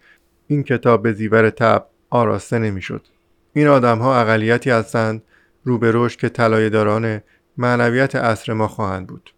این 0.47 0.63
کتاب 0.63 1.03
به 1.03 1.13
زیور 1.13 1.49
تب 1.49 1.87
آراسته 2.09 2.59
نمی‌شد. 2.59 3.05
این 3.53 3.67
آدم 3.67 3.99
ها 3.99 4.19
اقلیتی 4.19 4.69
هستند 4.69 5.21
رو 5.63 5.77
به 5.77 5.91
رشد 5.93 6.19
که 6.19 6.29
طلایهداران 6.29 7.21
معنویت 7.57 8.15
عصر 8.15 8.53
ما 8.53 8.67
خواهند 8.67 9.07
بود. 9.07 9.33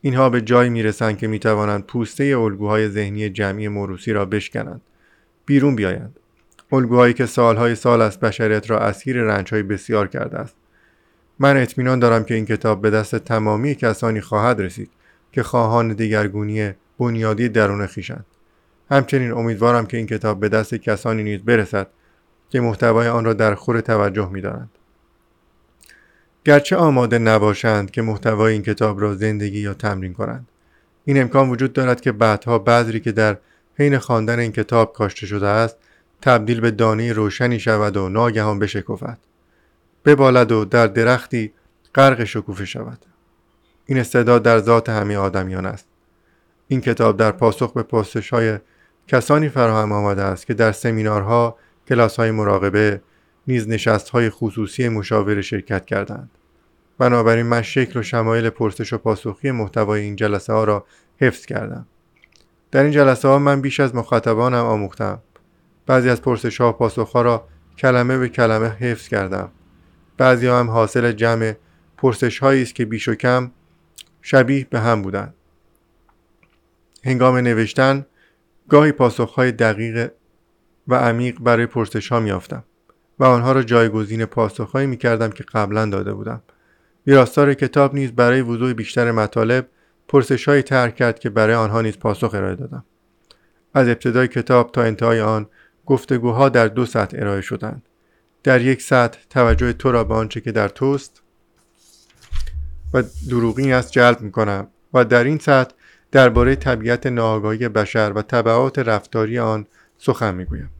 اینها 0.00 0.30
به 0.30 0.40
جایی 0.40 0.70
می‌رسند 0.70 1.18
که 1.18 1.26
می‌توانند 1.26 1.86
پوسته 1.86 2.24
الگوهای 2.38 2.88
ذهنی 2.88 3.30
جمعی 3.30 3.68
موروسی 3.68 4.12
را 4.12 4.24
بشکنند 4.24 4.80
بیرون 5.46 5.76
بیایند. 5.76 6.16
الگوهایی 6.72 7.14
که 7.14 7.26
سالهای 7.26 7.74
سال 7.74 8.02
از 8.02 8.20
بشریت 8.20 8.70
را 8.70 8.78
اسیر 8.78 9.22
رنجهای 9.22 9.62
بسیار 9.62 10.08
کرده 10.08 10.38
است. 10.38 10.56
من 11.38 11.56
اطمینان 11.56 11.98
دارم 11.98 12.24
که 12.24 12.34
این 12.34 12.44
کتاب 12.44 12.82
به 12.82 12.90
دست 12.90 13.16
تمامی 13.16 13.74
کسانی 13.74 14.20
خواهد 14.20 14.60
رسید 14.60 14.90
که 15.32 15.42
خواهان 15.42 15.88
دیگرگونی 15.88 16.72
بنیادی 17.00 17.48
درون 17.48 17.86
خیشند 17.86 18.26
همچنین 18.90 19.32
امیدوارم 19.32 19.86
که 19.86 19.96
این 19.96 20.06
کتاب 20.06 20.40
به 20.40 20.48
دست 20.48 20.74
کسانی 20.74 21.22
نیز 21.22 21.40
برسد 21.40 21.88
که 22.50 22.60
محتوای 22.60 23.08
آن 23.08 23.24
را 23.24 23.32
در 23.32 23.54
خور 23.54 23.80
توجه 23.80 24.28
می‌دارند. 24.28 24.70
گرچه 26.44 26.76
آماده 26.76 27.18
نباشند 27.18 27.90
که 27.90 28.02
محتوای 28.02 28.52
این 28.52 28.62
کتاب 28.62 29.00
را 29.00 29.14
زندگی 29.14 29.60
یا 29.60 29.74
تمرین 29.74 30.12
کنند 30.12 30.48
این 31.04 31.20
امکان 31.20 31.50
وجود 31.50 31.72
دارد 31.72 32.00
که 32.00 32.12
بعدها 32.12 32.58
بذری 32.58 33.00
که 33.00 33.12
در 33.12 33.36
حین 33.78 33.98
خواندن 33.98 34.38
این 34.38 34.52
کتاب 34.52 34.92
کاشته 34.92 35.26
شده 35.26 35.46
است 35.46 35.76
تبدیل 36.22 36.60
به 36.60 36.70
دانه 36.70 37.12
روشنی 37.12 37.60
شود 37.60 37.96
و 37.96 38.08
ناگهان 38.08 38.58
بشکفد. 38.58 39.18
ببالد 40.04 40.52
و 40.52 40.64
در 40.64 40.86
درختی 40.86 41.52
غرق 41.94 42.24
شکوفه 42.24 42.64
شود. 42.64 42.98
این 43.86 43.98
استعداد 43.98 44.42
در 44.42 44.58
ذات 44.58 44.88
همه 44.88 45.16
آدمیان 45.16 45.66
است. 45.66 45.89
این 46.72 46.80
کتاب 46.80 47.16
در 47.16 47.32
پاسخ 47.32 47.72
به 47.72 47.82
پرسش 47.82 48.30
های 48.30 48.58
کسانی 49.08 49.48
فراهم 49.48 49.92
آمده 49.92 50.22
است 50.22 50.46
که 50.46 50.54
در 50.54 50.72
سمینارها 50.72 51.56
کلاس 51.88 52.16
های 52.16 52.30
مراقبه 52.30 53.00
نیز 53.46 53.68
نشست 53.68 54.08
های 54.08 54.30
خصوصی 54.30 54.88
مشاور 54.88 55.40
شرکت 55.40 55.86
کردند. 55.86 56.30
بنابراین 56.98 57.46
من 57.46 57.62
شکل 57.62 58.00
و 58.00 58.02
شمایل 58.02 58.50
پرسش 58.50 58.92
و 58.92 58.98
پاسخی 58.98 59.50
محتوای 59.50 60.00
این 60.00 60.16
جلسه 60.16 60.52
ها 60.52 60.64
را 60.64 60.84
حفظ 61.20 61.46
کردم. 61.46 61.86
در 62.70 62.82
این 62.82 62.92
جلسه 62.92 63.28
ها 63.28 63.38
من 63.38 63.60
بیش 63.60 63.80
از 63.80 63.94
مخاطبانم 63.94 64.64
آموختم. 64.64 65.18
بعضی 65.86 66.08
از 66.08 66.22
پرسش 66.22 66.60
ها 66.60 66.68
و 66.68 66.72
پاسخ 66.72 67.12
ها 67.12 67.22
را 67.22 67.48
کلمه 67.78 68.18
به 68.18 68.28
کلمه 68.28 68.68
حفظ 68.68 69.08
کردم. 69.08 69.50
بعضی 70.16 70.46
هم 70.46 70.70
حاصل 70.70 71.12
جمع 71.12 71.54
پرسش 71.96 72.38
هایی 72.38 72.62
است 72.62 72.74
که 72.74 72.84
بیش 72.84 73.08
و 73.08 73.14
کم 73.14 73.50
شبیه 74.22 74.66
به 74.70 74.80
هم 74.80 75.02
بودند. 75.02 75.34
هنگام 77.04 77.36
نوشتن 77.36 78.06
گاهی 78.68 78.92
پاسخ 78.92 79.34
های 79.34 79.52
دقیق 79.52 80.10
و 80.88 80.94
عمیق 80.94 81.38
برای 81.38 81.66
پرسش 81.66 82.08
ها 82.08 82.20
میافتم 82.20 82.64
و 83.18 83.24
آنها 83.24 83.52
را 83.52 83.62
جایگزین 83.62 84.24
پاسخهایی 84.24 84.86
می 84.86 84.96
کردم 84.96 85.30
که 85.30 85.44
قبلا 85.44 85.86
داده 85.86 86.14
بودم. 86.14 86.42
ویراستار 87.06 87.54
کتاب 87.54 87.94
نیز 87.94 88.12
برای 88.12 88.40
وضوح 88.40 88.72
بیشتر 88.72 89.10
مطالب 89.10 89.68
پرسش 90.08 90.48
هایی 90.48 90.62
ترک 90.62 90.96
کرد 90.96 91.18
که 91.18 91.30
برای 91.30 91.54
آنها 91.54 91.82
نیز 91.82 91.98
پاسخ 91.98 92.34
ارائه 92.34 92.56
دادم. 92.56 92.84
از 93.74 93.88
ابتدای 93.88 94.28
کتاب 94.28 94.72
تا 94.72 94.82
انتهای 94.82 95.20
آن 95.20 95.46
گفتگوها 95.86 96.48
در 96.48 96.68
دو 96.68 96.86
سطح 96.86 97.16
ارائه 97.20 97.40
شدند. 97.40 97.82
در 98.42 98.60
یک 98.60 98.82
سطح 98.82 99.18
توجه 99.30 99.72
تو 99.72 99.92
را 99.92 100.04
به 100.04 100.14
آنچه 100.14 100.40
که 100.40 100.52
در 100.52 100.68
توست 100.68 101.22
و 102.94 103.02
دروغین 103.30 103.72
است 103.72 103.92
جلب 103.92 104.20
می 104.20 104.32
کنم 104.32 104.68
و 104.94 105.04
در 105.04 105.24
این 105.24 105.38
سطح 105.38 105.74
درباره 106.12 106.56
طبیعت 106.56 107.06
ناآگاهی 107.06 107.68
بشر 107.68 108.12
و 108.14 108.22
طبعات 108.22 108.78
رفتاری 108.78 109.38
آن 109.38 109.66
سخن 109.98 110.34
می‌گویم. 110.34 110.70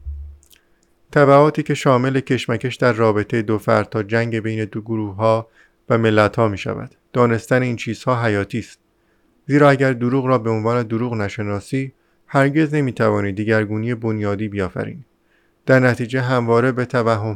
طبعاتی 1.11 1.63
که 1.63 1.73
شامل 1.73 2.19
کشمکش 2.19 2.75
در 2.75 2.93
رابطه 2.93 3.41
دو 3.41 3.57
فرد 3.57 3.89
تا 3.89 4.03
جنگ 4.03 4.39
بین 4.39 4.65
دو 4.65 4.81
گروه 4.81 5.15
ها 5.15 5.47
و 5.89 5.97
ملت 5.97 6.35
ها 6.35 6.47
می 6.47 6.57
شود 6.57 6.95
دانستن 7.13 7.61
این 7.61 7.75
چیزها 7.75 8.23
حیاتی 8.23 8.59
است. 8.59 8.79
زیرا 9.47 9.69
اگر 9.69 9.93
دروغ 9.93 10.25
را 10.25 10.37
به 10.37 10.49
عنوان 10.49 10.83
دروغ 10.83 11.13
نشناسی 11.13 11.93
هرگز 12.27 12.73
نمی‌توانی 12.73 13.31
دیگرگونی 13.31 13.95
بنیادی 13.95 14.47
بیافرینی 14.47 15.05
در 15.65 15.79
نتیجه 15.79 16.21
همواره 16.21 16.71
به 16.71 16.87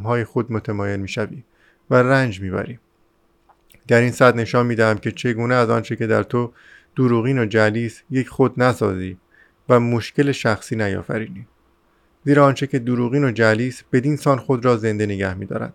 های 0.04 0.24
خود 0.24 0.52
متمایل 0.52 1.00
می‌شوی 1.00 1.44
و 1.90 1.94
رنج 1.94 2.40
می‌بری. 2.40 2.78
در 3.88 4.00
این 4.00 4.10
صد 4.10 4.36
نشان 4.36 4.66
می‌دهم 4.66 4.98
که 4.98 5.12
چگونه 5.12 5.54
از 5.54 5.70
آنچه 5.70 5.96
که 5.96 6.06
در 6.06 6.22
تو 6.22 6.52
دروغین 6.96 7.38
و 7.38 7.46
جلیس 7.46 8.02
یک 8.10 8.28
خود 8.28 8.62
نسازی 8.62 9.16
و 9.68 9.80
مشکل 9.80 10.32
شخصی 10.32 10.76
نیافرینی. 10.76 11.46
زیرا 12.24 12.44
آنچه 12.44 12.66
که 12.66 12.78
دروغین 12.78 13.24
و 13.24 13.30
جلیس 13.30 13.82
بدین 13.92 14.16
سان 14.16 14.38
خود 14.38 14.64
را 14.64 14.76
زنده 14.76 15.06
نگه 15.06 15.34
میدارد. 15.34 15.72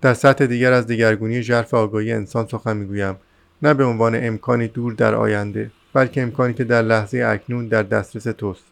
در 0.00 0.14
سطح 0.14 0.46
دیگر 0.46 0.72
از 0.72 0.86
دیگرگونی 0.86 1.42
ژرف 1.42 1.74
آگاهی 1.74 2.12
انسان 2.12 2.46
سخن 2.46 2.76
می‌گویم. 2.76 3.16
نه 3.62 3.74
به 3.74 3.84
عنوان 3.84 4.24
امکانی 4.26 4.68
دور 4.68 4.92
در 4.92 5.14
آینده 5.14 5.70
بلکه 5.92 6.22
امکانی 6.22 6.54
که 6.54 6.64
در 6.64 6.82
لحظه 6.82 7.24
اکنون 7.26 7.68
در 7.68 7.82
دسترس 7.82 8.22
توست. 8.22 8.64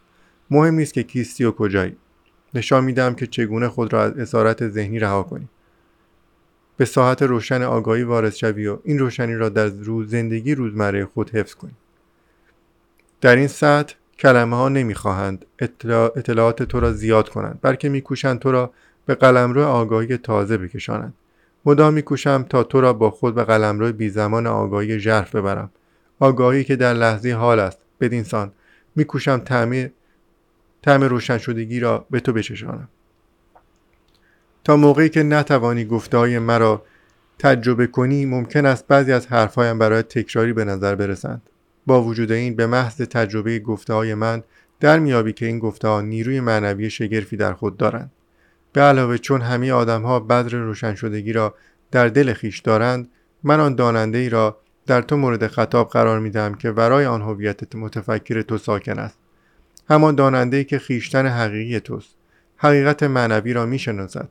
مهم 0.50 0.74
نیست 0.74 0.94
که 0.94 1.02
کیستی 1.02 1.44
و 1.44 1.50
کجایی. 1.50 1.96
نشان 2.54 2.84
میدم 2.84 3.14
که 3.14 3.26
چگونه 3.26 3.68
خود 3.68 3.92
را 3.92 4.02
از 4.02 4.18
اسارت 4.18 4.68
ذهنی 4.68 4.98
رها 4.98 5.22
کنی 5.22 5.48
به 6.76 6.84
ساحت 6.84 7.22
روشن 7.22 7.62
آگاهی 7.62 8.02
وارد 8.02 8.34
شوی 8.34 8.66
و 8.66 8.78
این 8.84 8.98
روشنی 8.98 9.34
را 9.34 9.48
در 9.48 9.66
روز 9.66 10.10
زندگی 10.10 10.54
روزمره 10.54 11.04
خود 11.04 11.30
حفظ 11.30 11.54
کنی 11.54 11.72
در 13.20 13.36
این 13.36 13.48
سطح 13.48 13.94
کلمه 14.18 14.56
ها 14.56 14.68
نمی‌خواهند 14.68 15.46
اطلاعات 16.16 16.62
تو 16.62 16.80
را 16.80 16.92
زیاد 16.92 17.28
کنند 17.28 17.58
بلکه 17.62 17.88
میکوشند 17.88 18.38
تو 18.38 18.52
را 18.52 18.72
به 19.06 19.14
قلمرو 19.14 19.62
آگاهی 19.62 20.16
تازه 20.16 20.58
بکشانند. 20.58 21.14
مدام 21.64 21.94
میکوشم 21.94 22.46
تا 22.48 22.62
تو 22.62 22.80
را 22.80 22.92
با 22.92 23.10
خود 23.10 23.34
به 23.34 23.44
قلمرو 23.44 23.92
بی 23.92 24.08
زمان 24.08 24.46
آگاهی 24.46 24.98
ژرف 24.98 25.34
ببرم. 25.34 25.70
آگاهی 26.18 26.64
که 26.64 26.76
در 26.76 26.94
لحظه 26.94 27.32
حال 27.32 27.60
است. 27.60 27.78
بدینسان 28.00 28.52
میکوشم 28.96 29.38
تعمیر 29.38 29.90
طعم 30.82 31.02
روشن 31.04 31.38
شدگی 31.38 31.80
را 31.80 32.06
به 32.10 32.20
تو 32.20 32.32
بچشانم. 32.32 32.88
تا 34.64 34.76
موقعی 34.76 35.08
که 35.08 35.22
نتوانی 35.22 35.84
گفته 35.84 36.16
های 36.16 36.38
مرا 36.38 36.82
تجربه 37.38 37.86
کنی 37.86 38.26
ممکن 38.26 38.66
است 38.66 38.86
بعضی 38.86 39.12
از 39.12 39.26
حرفهایم 39.26 39.78
برای 39.78 40.02
تکراری 40.02 40.52
به 40.52 40.64
نظر 40.64 40.94
برسند. 40.94 41.42
با 41.86 42.02
وجود 42.02 42.32
این 42.32 42.56
به 42.56 42.66
محض 42.66 42.96
تجربه 42.96 43.58
گفته 43.58 43.94
های 43.94 44.14
من 44.14 44.42
در 44.80 44.98
میابی 44.98 45.32
که 45.32 45.46
این 45.46 45.58
گفته 45.58 45.88
ها 45.88 46.00
نیروی 46.00 46.40
معنوی 46.40 46.90
شگرفی 46.90 47.36
در 47.36 47.52
خود 47.52 47.76
دارند. 47.76 48.10
به 48.72 48.80
علاوه 48.80 49.18
چون 49.18 49.40
همه 49.40 49.72
آدم 49.72 50.02
ها 50.02 50.20
بدر 50.20 50.50
روشن 50.50 50.94
شدگی 50.94 51.32
را 51.32 51.54
در 51.90 52.08
دل 52.08 52.32
خیش 52.32 52.58
دارند 52.58 53.08
من 53.42 53.60
آن 53.60 53.74
داننده 53.74 54.18
ای 54.18 54.28
را 54.28 54.58
در 54.86 55.02
تو 55.02 55.16
مورد 55.16 55.46
خطاب 55.46 55.88
قرار 55.88 56.18
می 56.18 56.30
دهم 56.30 56.54
که 56.54 56.72
برای 56.72 57.06
آن 57.06 57.22
هویت 57.22 57.74
متفکر 57.74 58.42
تو 58.42 58.58
ساکن 58.58 58.98
است. 58.98 59.18
همان 59.90 60.14
داننده 60.14 60.56
ای 60.56 60.64
که 60.64 60.78
خیشتن 60.78 61.26
حقیقی 61.26 61.80
توست. 61.80 62.16
حقیقت 62.56 63.02
معنوی 63.02 63.52
را 63.52 63.66
می 63.66 63.78
شناسد 63.78 64.28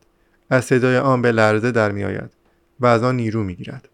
از 0.51 0.65
صدای 0.65 0.97
آن 0.97 1.21
به 1.21 1.31
لرزه 1.31 1.71
در 1.71 1.91
می 1.91 2.03
آید 2.03 2.31
و 2.79 2.85
از 2.85 3.03
آن 3.03 3.15
نیرو 3.15 3.43
می 3.43 3.55
گیرد 3.55 3.89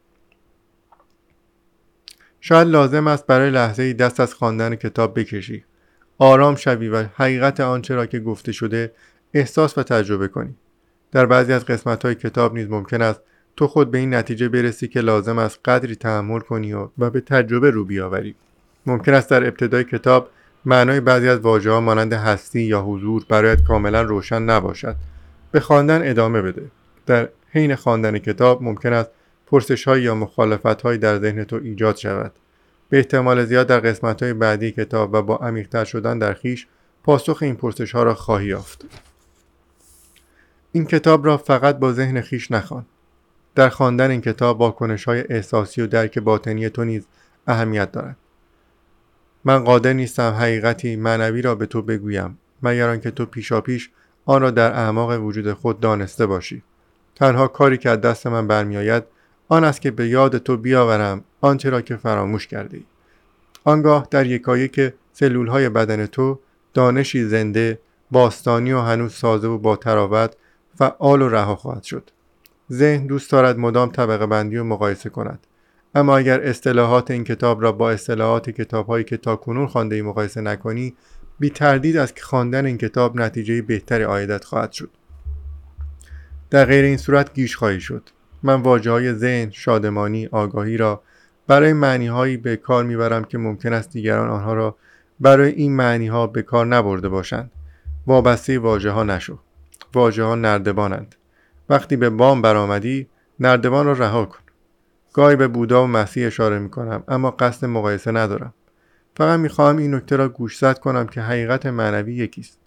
شاید 2.42 2.68
لازم 2.68 3.08
است 3.08 3.28
برای 3.28 3.50
لحظه 3.50 3.84
ای 3.84 3.94
دست 3.94 4.20
از 4.20 4.34
خواندن 4.34 4.76
کتاب 4.76 5.20
بکشی. 5.20 5.64
آرام 6.18 6.56
شوی 6.56 6.90
و 6.90 7.04
حقیقت 7.16 7.60
آنچه 7.60 7.96
را 7.96 8.06
که 8.06 8.20
گفته 8.20 8.52
شده 8.52 8.92
احساس 9.34 9.78
و 9.78 9.84
تجربه 9.84 10.28
کنی. 10.28 10.56
در 11.12 11.26
بعضی 11.26 11.54
از 11.54 11.66
قسمت 11.66 12.06
های 12.06 12.16
کتاب 12.16 12.54
نیز 12.54 12.70
ممکن 12.70 13.02
است 13.02 13.22
تو 13.56 13.68
خود 13.68 13.92
به 13.92 13.98
این 13.98 14.14
نتیجه 14.14 14.50
برسی 14.50 14.88
که 14.88 15.02
لازم 15.02 15.38
است 15.38 15.60
قدری 15.66 15.96
تحمل 15.96 16.40
کنی 16.40 16.74
و, 16.74 16.90
و 16.98 17.10
به 17.10 17.22
تجربه 17.22 17.72
رو 17.72 17.86
بیاوری. 17.86 18.36
ممکن 18.86 19.14
است 19.14 19.30
در 19.30 19.44
ابتدای 19.44 19.84
کتاب 19.84 20.30
معنای 20.66 21.00
بعضی 21.00 21.30
از 21.30 21.40
واژه 21.40 21.72
ها 21.72 21.82
مانند 21.82 22.14
هستی 22.14 22.62
یا 22.62 22.82
حضور 22.82 23.26
برایت 23.30 23.64
کاملا 23.64 24.02
روشن 24.02 24.42
نباشد. 24.42 24.96
به 25.58 25.62
خواندن 25.62 26.10
ادامه 26.10 26.42
بده. 26.42 26.72
در 27.06 27.30
حین 27.52 27.76
خواندن 27.76 28.20
کتاب 28.20 28.64
ممکن 28.64 28.94
است 28.94 29.10
پرسش 29.48 29.88
های 29.88 30.02
یا 30.02 30.16
مخالفت 30.16 30.82
های 30.82 30.98
در 30.98 31.20
ذهن 31.20 31.44
تو 31.44 31.56
ایجاد 31.56 31.96
شود. 31.96 32.32
به 32.90 32.98
احتمال 32.98 33.46
زیاد 33.46 33.68
در 33.68 33.80
قسمت 33.80 34.24
های 34.24 34.34
بعدی 34.34 34.72
کتاب 34.72 35.14
و 35.14 35.22
با 35.22 35.38
عمیقتر 35.38 35.86
شدن 35.86 36.20
در 36.20 36.34
خیش 36.34 36.68
پاسخ 37.04 37.38
این 37.42 37.56
پرسش 37.56 37.92
ها 37.92 38.04
را 38.04 38.14
خواهی 38.14 38.48
یافت. 38.48 38.86
این 40.72 40.86
کتاب 40.86 41.26
را 41.26 41.38
فقط 41.38 41.80
با 41.80 41.94
ذهن 41.94 42.22
خیش 42.22 42.52
نخوان. 42.52 42.86
در 43.56 43.70
خواندن 43.70 44.12
این 44.12 44.22
کتاب 44.22 44.62
واکنش 44.62 45.04
های 45.04 45.24
احساسی 45.30 45.82
و 45.82 45.88
درک 45.88 46.20
باطنی 46.20 46.70
تو 46.70 46.84
نیز 46.84 47.08
اهمیت 47.48 47.92
دارد. 47.92 48.18
من 49.44 49.64
قادر 49.64 49.94
نیستم 49.94 50.32
حقیقتی 50.32 50.96
معنوی 50.96 51.42
را 51.42 51.56
به 51.56 51.66
تو 51.66 51.82
بگویم 51.82 52.38
مگر 52.64 52.90
آنکه 52.90 53.12
تو 53.12 53.26
پیشاپیش 53.26 53.90
آن 54.28 54.42
را 54.42 54.52
در 54.52 54.72
اعماق 54.72 55.24
وجود 55.24 55.54
خود 55.54 55.80
دانسته 55.80 56.26
باشی. 56.26 56.64
تنها 57.16 57.48
کاری 57.48 57.78
که 57.78 57.90
از 57.90 58.02
دست 58.02 58.28
من 58.28 58.48
برمیآید 58.48 59.04
آن 59.50 59.64
است 59.64 59.82
که 59.82 59.92
به 59.92 60.08
یاد 60.08 60.38
تو 60.38 60.58
بیاورم 60.58 61.24
آنچه 61.42 61.70
را 61.70 61.82
که 61.82 61.96
فراموش 61.96 62.48
کرده. 62.48 62.80
آنگاه 63.64 64.08
در 64.12 64.26
یکایک 64.26 64.94
سلول 65.14 65.48
های 65.48 65.70
بدن 65.70 66.06
تو 66.06 66.40
دانشی 66.74 67.24
زنده 67.24 67.80
باستانی 68.12 68.72
و 68.74 68.80
هنوز 68.80 69.14
سازه 69.14 69.48
و 69.48 69.58
با 69.58 69.76
تراوت 69.76 70.36
فعال 70.78 71.22
و 71.22 71.30
رها 71.30 71.56
خواهد 71.56 71.84
شد. 71.84 72.10
ذهن 72.72 73.08
دوست 73.08 73.32
دارد 73.32 73.58
مدام 73.58 73.92
طبقه 73.92 74.26
بندی 74.26 74.58
و 74.58 74.64
مقایسه 74.64 75.10
کند. 75.10 75.40
اما 75.96 76.18
اگر 76.18 76.42
اصطلاحات 76.42 77.12
این 77.12 77.24
کتاب 77.24 77.62
را 77.62 77.72
با 77.72 77.92
اصطلاحات 77.92 78.50
کتاب 78.50 78.88
هایی 78.88 79.04
که 79.04 79.18
تا 79.18 79.36
کنون 79.36 79.68
خانده 79.68 79.96
ای 79.96 80.02
مقایسه 80.02 80.42
نکنی 80.42 80.96
بی 81.40 81.50
تردید 81.50 81.98
از 81.98 82.14
خواندن 82.22 82.66
این 82.66 82.78
کتاب 82.78 83.22
نتیجه 83.22 83.62
بهتری 83.62 84.04
آیدت 84.04 84.46
خواهد 84.46 84.72
شد. 84.72 84.90
در 86.50 86.66
غیر 86.66 86.86
این 86.86 86.98
صورت 86.98 87.34
گیش 87.34 87.56
خواهی 87.56 87.80
شد. 87.80 88.10
من 88.44 88.62
واجه 88.62 88.92
های 88.92 89.14
ذهن 89.14 89.50
شادمانی 89.52 90.26
آگاهی 90.32 90.78
را 90.78 91.02
برای 91.48 91.74
معنی 91.74 92.08
هایی 92.08 92.38
به 92.38 92.56
کار 92.56 92.84
می‌برم 92.84 93.24
که 93.24 93.38
ممکن 93.38 93.74
است 93.74 93.92
دیگران 93.92 94.30
آنها 94.30 94.54
را 94.54 94.76
برای 95.20 95.52
این 95.52 95.76
معنی 95.76 96.08
ها 96.08 96.28
به 96.28 96.42
کار 96.42 96.66
نبرده 96.66 97.10
باشند. 97.10 97.52
وابسته 98.08 98.60
واژه 98.60 98.92
ها 98.92 99.04
نشو. 99.04 99.40
واژه 99.94 100.24
ها 100.24 100.36
نردبانند. 100.36 101.16
وقتی 101.70 101.96
به 101.96 102.10
بام 102.10 102.42
برآمدی 102.42 103.08
نردبان 103.40 103.86
را 103.86 103.94
رها 103.94 104.26
کن. 104.26 104.40
گاهی 105.14 105.36
به 105.36 105.48
بودا 105.48 105.84
و 105.84 105.88
مسیح 105.88 106.28
اشاره 106.28 106.60
می 106.60 106.70
کنم 106.70 107.04
اما 107.08 107.32
قصد 107.32 107.68
مقایسه 107.68 108.12
ندارم. 108.12 108.54
فقط 109.18 109.40
می‌خواهم 109.40 109.78
این 109.78 109.96
نکته 109.96 110.16
را 110.16 110.30
گوشزد 110.30 110.80
کنم 110.80 111.08
که 111.08 111.22
حقیقت 111.22 111.66
معنوی 111.66 112.16
یکیست. 112.16 112.60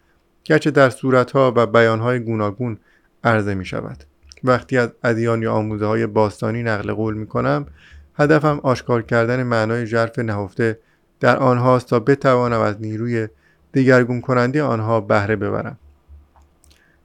گرچه 0.45 0.71
در 0.71 0.91
صورتها 0.91 1.53
و 1.57 1.67
بیانهای 1.67 2.19
گوناگون 2.19 2.79
عرضه 3.25 3.55
می 3.55 3.65
شود 3.65 4.05
وقتی 4.45 4.79
از 4.79 4.91
ادیان 5.05 5.43
یا 5.43 5.53
آموزه 5.53 5.87
های 5.87 6.07
باستانی 6.07 6.63
نقل 6.63 6.93
قول 6.93 7.15
می 7.15 7.27
کنم 7.27 7.67
هدفم 8.15 8.61
آشکار 8.63 9.03
کردن 9.03 9.43
معنای 9.43 9.87
ژرف 9.87 10.19
نهفته 10.19 10.79
در 11.21 11.37
آنهاست 11.37 11.89
تا 11.89 12.01
بتوانم 12.01 12.61
از 12.61 12.81
نیروی 12.81 13.29
دیگرگون 13.73 14.21
کننده 14.21 14.63
آنها 14.63 15.01
بهره 15.01 15.37
ببرم. 15.37 15.79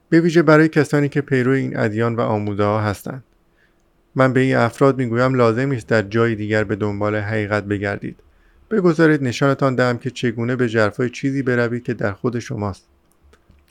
به 0.09 0.21
ویژه 0.21 0.41
برای 0.41 0.69
کسانی 0.69 1.09
که 1.09 1.21
پیرو 1.21 1.51
این 1.51 1.77
ادیان 1.79 2.15
و 2.15 2.21
آموزه 2.21 2.63
ها 2.63 2.79
هستند. 2.79 3.23
من 4.15 4.33
به 4.33 4.39
این 4.39 4.55
افراد 4.55 4.97
می‌گویم 4.97 5.33
لازم 5.33 5.71
است 5.71 5.87
در 5.87 6.01
جای 6.01 6.35
دیگر 6.35 6.63
به 6.63 6.75
دنبال 6.75 7.15
حقیقت 7.15 7.63
بگردید. 7.63 8.19
بگذارید 8.71 9.23
نشانتان 9.23 9.75
دهم 9.75 9.97
که 9.97 10.09
چگونه 10.09 10.55
به 10.55 10.69
جرفای 10.69 11.09
چیزی 11.09 11.41
بروید 11.41 11.83
که 11.83 11.93
در 11.93 12.11
خود 12.11 12.39
شماست. 12.39 12.87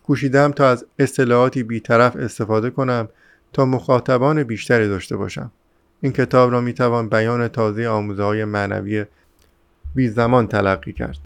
کوشیدم 0.07 0.53
تا 0.53 0.69
از 0.69 0.87
اصطلاحاتی 0.99 1.63
بیطرف 1.63 2.17
استفاده 2.17 2.71
کنم 2.71 3.09
تا 3.53 3.65
مخاطبان 3.65 4.43
بیشتری 4.43 4.89
داشته 4.89 5.17
باشم. 5.17 5.51
این 6.01 6.13
کتاب 6.13 6.53
را 6.53 6.61
می‌توان 6.61 7.09
بیان 7.09 7.49
تازه 7.49 7.87
آموزه 7.89 8.23
های 8.23 8.45
معنوی 8.45 9.05
بی 9.95 10.09
زمان 10.09 10.47
تلقی 10.47 10.93
کرد. 10.93 11.19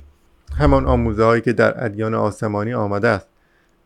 همان 0.59 0.87
آموزه 0.87 1.25
هایی 1.25 1.43
که 1.43 1.53
در 1.53 1.85
ادیان 1.85 2.15
آسمانی 2.15 2.75
آمده 2.75 3.09
است. 3.09 3.29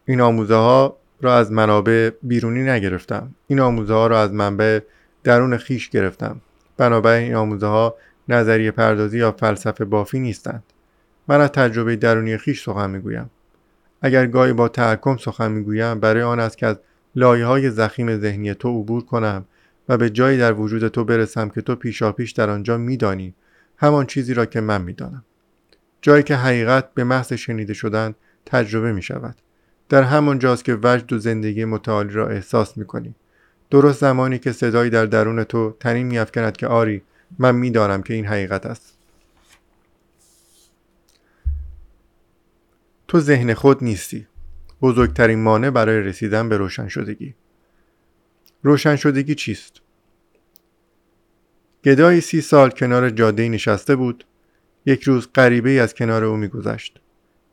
این 0.05 0.21
آموزه 0.21 0.55
ها 0.55 0.97
را 1.21 1.37
از 1.37 1.53
منابع 1.53 2.11
بیرونی 2.23 2.63
نگرفتم. 2.63 3.35
این 3.47 3.61
آموزه 3.61 3.95
ها 3.95 4.07
را 4.07 4.21
از 4.21 4.33
منبع 4.33 4.81
درون 5.25 5.57
خیش 5.57 5.89
گرفتم. 5.89 6.41
بنابراین 6.77 7.25
این 7.25 7.35
آموزه 7.35 7.67
ها 7.67 7.95
نظریه 8.29 8.71
پردازی 8.71 9.19
یا 9.19 9.33
فلسفه 9.33 9.85
بافی 9.85 10.21
نیستند. 10.21 10.63
من 11.29 11.41
از 11.41 11.51
تجربه 11.51 11.97
درونی 11.97 12.37
خیش 12.37 12.63
سخن 12.63 12.91
می‌گویم. 12.91 13.31
اگر 14.03 14.27
گاهی 14.27 14.53
با 14.53 14.69
تحکم 14.69 15.17
سخن 15.17 15.53
می‌گویم 15.53 16.01
برای 16.01 16.23
آن 16.23 16.41
است 16.41 16.59
که 16.59 16.67
از 16.67 16.77
لایه 17.17 17.47
های 17.47 17.71
زخیم 17.71 18.19
ذهنی 18.19 18.55
تو 18.55 18.81
عبور 18.81 19.05
کنم 19.05 19.45
و 19.89 19.97
به 19.97 20.11
جایی 20.11 20.39
در 20.39 20.53
وجود 20.53 20.89
تو 20.89 21.05
برسم 21.05 21.49
که 21.49 21.61
تو 21.61 21.75
پیشاپیش 21.75 22.33
در 22.33 22.51
آنجا 22.51 22.79
میدانی. 22.79 23.35
همان 23.77 24.07
چیزی 24.07 24.35
را 24.35 24.47
که 24.47 24.61
من 24.61 24.83
می‌دانم. 24.83 25.25
جایی 26.03 26.23
که 26.23 26.37
حقیقت 26.37 26.95
به 26.95 27.05
محض 27.05 27.33
شنیده 27.33 27.75
شدن 27.75 28.15
تجربه 28.47 28.93
می 28.93 29.03
شود 29.03 29.35
در 29.89 30.03
همان 30.03 30.39
جاست 30.39 30.65
که 30.65 30.79
وجد 30.83 31.13
و 31.13 31.19
زندگی 31.19 31.65
متعالی 31.65 32.13
را 32.13 32.29
احساس 32.29 32.79
می 32.79 32.85
کنی 32.85 33.15
درست 33.71 34.01
زمانی 34.01 34.39
که 34.39 34.53
صدایی 34.53 34.91
در 34.91 35.07
درون 35.07 35.45
تو 35.45 35.77
تنین 35.81 36.07
میافکند 36.07 36.57
که 36.57 36.67
آری 36.67 37.03
من 37.39 37.55
می‌دانم 37.55 38.03
که 38.03 38.15
این 38.15 38.27
حقیقت 38.27 38.67
است. 38.67 38.99
تو 43.09 43.21
ذهن 43.21 43.55
خود 43.55 43.85
نیستی. 43.85 44.27
بزرگترین 44.83 45.43
مانع 45.43 45.71
برای 45.71 46.01
رسیدن 46.01 46.49
به 46.49 46.57
روشن 46.57 46.89
شدگی. 46.89 47.35
روشن 48.63 48.97
شدگی 48.97 49.35
چیست؟ 49.35 49.81
گدایی 51.85 52.21
سی 52.21 52.41
سال 52.41 52.71
کنار 52.71 53.11
جاده 53.11 53.49
نشسته 53.49 53.97
بود. 53.97 54.25
یک 54.87 55.03
روز 55.03 55.29
غریبه 55.35 55.71
ای 55.71 55.79
از 55.79 55.95
کنار 55.95 56.25
او 56.25 56.37
میگذشت. 56.37 57.01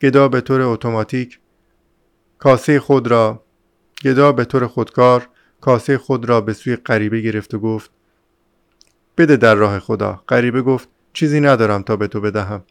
گدا 0.01 0.27
به 0.27 0.41
طور 0.41 0.62
اتوماتیک 0.62 1.39
کاسه 2.38 2.79
خود 2.79 3.07
را 3.07 3.43
گدا 4.03 4.31
به 4.31 4.45
طور 4.45 4.67
خودکار 4.67 5.29
کاسه 5.62 5.98
خود 5.98 6.25
را 6.25 6.41
به 6.41 6.53
سوی 6.53 6.75
غریبه 6.75 7.21
گرفت 7.21 7.53
و 7.53 7.59
گفت 7.59 7.91
بده 9.20 9.38
در 9.38 9.56
راه 9.56 9.80
خدا. 9.80 10.24
غریبه 10.30 10.62
گفت 10.62 10.90
چیزی 11.14 11.40
ندارم 11.40 11.82
تا 11.82 11.96
به 11.96 12.08
تو 12.08 12.22
بدهم. 12.22 12.64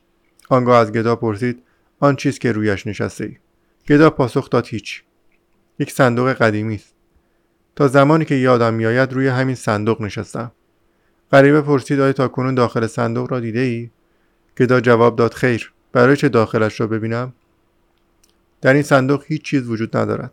آنگاه 0.49 0.79
از 0.79 0.93
گدا 0.93 1.17
پرسید 1.17 1.63
آن 2.01 2.17
چیز 2.17 2.39
که 2.39 2.53
رویش 2.53 2.87
نشسته 2.87 3.25
ای؟ 3.25 3.37
گدا 3.89 4.11
پاسخ 4.11 4.51
داد 4.51 4.67
هیچ. 4.67 5.03
یک 5.79 5.93
صندوق 5.93 6.33
قدیمی 6.33 6.75
است. 6.75 6.95
تا 7.77 7.89
زمانی 7.89 8.25
که 8.25 8.35
یادم 8.35 8.75
میآید 8.75 9.13
روی 9.13 9.29
همین 9.29 9.55
صندوق 9.55 10.03
نشستم. 10.03 10.53
غریبه 11.33 11.61
پرسید 11.61 12.01
آیا 12.01 12.13
تا 12.13 12.29
کنون 12.29 12.55
داخل 12.55 12.87
صندوق 12.87 13.33
را 13.33 13.41
دیده 13.41 13.61
ای؟ 13.61 13.91
گدا 14.59 14.81
جواب 14.81 15.17
داد 15.17 15.35
خیر. 15.35 15.73
برای 15.93 16.17
چه 16.17 16.29
داخلش 16.29 16.81
را 16.81 16.87
ببینم؟ 16.87 17.33
در 18.61 18.75
این 18.75 18.83
صندوق 18.83 19.25
هیچ 19.27 19.43
چیز 19.43 19.69
وجود 19.69 19.97
ندارد. 19.97 20.33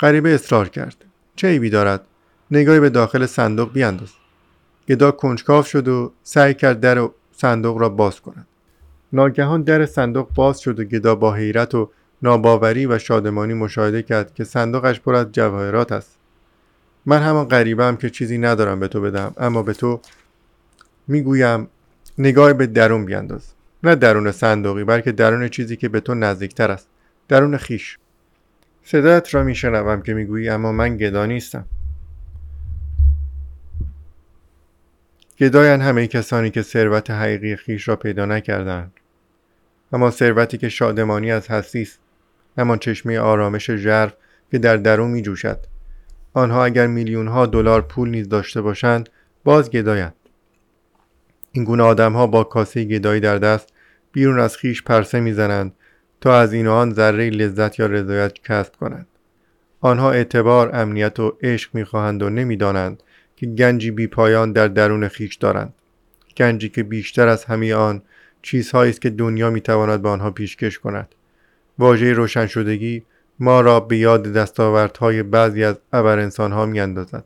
غریبه 0.00 0.34
اصرار 0.34 0.68
کرد. 0.68 1.04
چه 1.36 1.48
ایبی 1.48 1.70
دارد؟ 1.70 2.06
نگاهی 2.50 2.80
به 2.80 2.90
داخل 2.90 3.26
صندوق 3.26 3.72
بیانداز. 3.72 4.23
گدا 4.88 5.10
کنجکاو 5.10 5.62
شد 5.62 5.88
و 5.88 6.12
سعی 6.22 6.54
کرد 6.54 6.80
در 6.80 7.08
صندوق 7.32 7.78
را 7.78 7.88
باز 7.88 8.20
کند. 8.20 8.46
ناگهان 9.12 9.62
در 9.62 9.86
صندوق 9.86 10.28
باز 10.34 10.60
شد 10.60 10.80
و 10.80 10.84
گدا 10.84 11.14
با 11.14 11.34
حیرت 11.34 11.74
و 11.74 11.90
ناباوری 12.22 12.86
و 12.86 12.98
شادمانی 12.98 13.54
مشاهده 13.54 14.02
کرد 14.02 14.34
که 14.34 14.44
صندوقش 14.44 15.00
پر 15.00 15.14
از 15.14 15.26
جواهرات 15.32 15.92
است. 15.92 16.18
من 17.06 17.22
همان 17.22 17.48
غریبه 17.48 17.84
هم 17.84 17.96
که 17.96 18.10
چیزی 18.10 18.38
ندارم 18.38 18.80
به 18.80 18.88
تو 18.88 19.00
بدم 19.00 19.34
اما 19.36 19.62
به 19.62 19.72
تو 19.72 20.00
می‌گویم 21.08 21.68
نگاه 22.18 22.52
به 22.52 22.66
درون 22.66 23.04
بیانداز 23.04 23.52
نه 23.82 23.94
درون 23.94 24.32
صندوقی 24.32 24.84
بلکه 24.84 25.12
درون 25.12 25.48
چیزی 25.48 25.76
که 25.76 25.88
به 25.88 26.00
تو 26.00 26.14
نزدیکتر 26.14 26.70
است 26.70 26.88
درون 27.28 27.56
خیش. 27.56 27.98
صدایت 28.84 29.34
را 29.34 29.42
میشنوم 29.42 30.02
که 30.02 30.14
می‌گویی 30.14 30.48
اما 30.48 30.72
من 30.72 30.96
گدا 30.96 31.26
نیستم. 31.26 31.64
گدایان 35.38 35.80
همه 35.80 36.06
کسانی 36.06 36.50
که 36.50 36.62
ثروت 36.62 37.10
حقیقی 37.10 37.56
خیش 37.56 37.88
را 37.88 37.96
پیدا 37.96 38.24
نکردند. 38.24 38.92
اما 39.92 40.10
ثروتی 40.10 40.58
که 40.58 40.68
شادمانی 40.68 41.32
از 41.32 41.48
هستی 41.48 41.82
است. 41.82 41.98
همان 42.58 42.78
چشمه 42.78 43.18
آرامش 43.18 43.70
ژرف 43.70 44.14
که 44.50 44.58
در 44.58 44.76
درون 44.76 45.10
می 45.10 45.22
جوشد 45.22 45.58
آنها 46.32 46.64
اگر 46.64 46.86
میلیون 46.86 47.28
ها 47.28 47.46
دلار 47.46 47.82
پول 47.82 48.08
نیز 48.08 48.28
داشته 48.28 48.60
باشند 48.60 49.08
باز 49.44 49.70
گدایند. 49.70 50.14
این 51.52 51.64
گونه 51.64 51.82
آدم 51.82 52.12
ها 52.12 52.26
با 52.26 52.44
کاسه 52.44 52.84
گدایی 52.84 53.20
در 53.20 53.38
دست 53.38 53.68
بیرون 54.12 54.40
از 54.40 54.56
خیش 54.56 54.82
پرسه 54.82 55.20
می‌زنند 55.20 55.72
تا 56.20 56.38
از 56.38 56.52
این 56.52 56.66
آن 56.66 56.92
ذره 56.92 57.30
لذت 57.30 57.78
یا 57.78 57.86
رضایت 57.86 58.34
کسب 58.34 58.76
کنند. 58.76 59.06
آنها 59.80 60.12
اعتبار 60.12 60.76
امنیت 60.76 61.20
و 61.20 61.36
عشق 61.42 61.74
می‌خواهند 61.74 62.22
و 62.22 62.30
نمی‌دانند 62.30 63.02
که 63.36 63.46
گنجی 63.46 63.90
بی 63.90 64.06
پایان 64.06 64.52
در 64.52 64.68
درون 64.68 65.08
خیش 65.08 65.34
دارند. 65.34 65.74
گنجی 66.36 66.68
که 66.68 66.82
بیشتر 66.82 67.28
از 67.28 67.44
همه 67.44 67.74
آن 67.74 68.02
چیزهایی 68.42 68.90
است 68.90 69.00
که 69.00 69.10
دنیا 69.10 69.50
می‌تواند 69.50 70.02
به 70.02 70.08
آنها 70.08 70.30
پیشکش 70.30 70.78
کند. 70.78 71.14
واژه 71.78 72.12
روشن 72.12 72.46
شدگی 72.46 73.04
ما 73.40 73.60
را 73.60 73.80
به 73.80 73.96
یاد 73.96 74.32
دستاوردهای 74.32 75.22
بعضی 75.22 75.64
از 75.64 75.76
ابر 75.92 76.18
انسانها 76.18 76.66
میاندازد. 76.66 77.24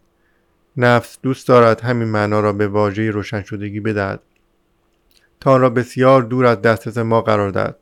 نفس 0.77 1.19
دوست 1.23 1.49
دارد 1.49 1.81
همین 1.81 2.09
معنا 2.09 2.41
را 2.41 2.53
به 2.53 2.69
واژه 2.69 3.11
روشن 3.11 3.43
شدگی 3.43 3.81
بدهد. 3.81 4.21
تا 5.41 5.53
آن 5.53 5.61
را 5.61 5.71
بسیار 5.71 6.23
دور 6.23 6.47
از 6.47 6.63
دسترس 6.63 6.99
ما 6.99 7.23
قرار 7.23 7.51
دهد. 7.51 7.77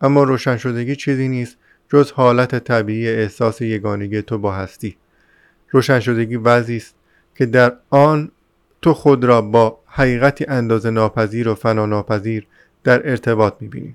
اما 0.00 0.22
روشن 0.22 0.56
شدگی 0.56 0.96
چیزی 0.96 1.28
نیست 1.28 1.56
جز 1.92 2.12
حالت 2.12 2.64
طبیعی 2.64 3.08
احساس 3.08 3.60
یگانگی 3.60 4.22
تو 4.22 4.38
با 4.38 4.52
هستی. 4.52 4.96
روشن 5.70 6.00
شدگی 6.00 6.36
وضعی 6.36 6.76
است 6.76 6.94
که 7.40 7.46
در 7.46 7.72
آن 7.90 8.30
تو 8.82 8.94
خود 8.94 9.24
را 9.24 9.42
با 9.42 9.78
حقیقتی 9.86 10.44
اندازه 10.48 10.90
ناپذیر 10.90 11.48
و 11.48 11.54
فنا 11.54 11.86
ناپذیر 11.86 12.46
در 12.84 13.10
ارتباط 13.10 13.54
می‌بینی. 13.60 13.94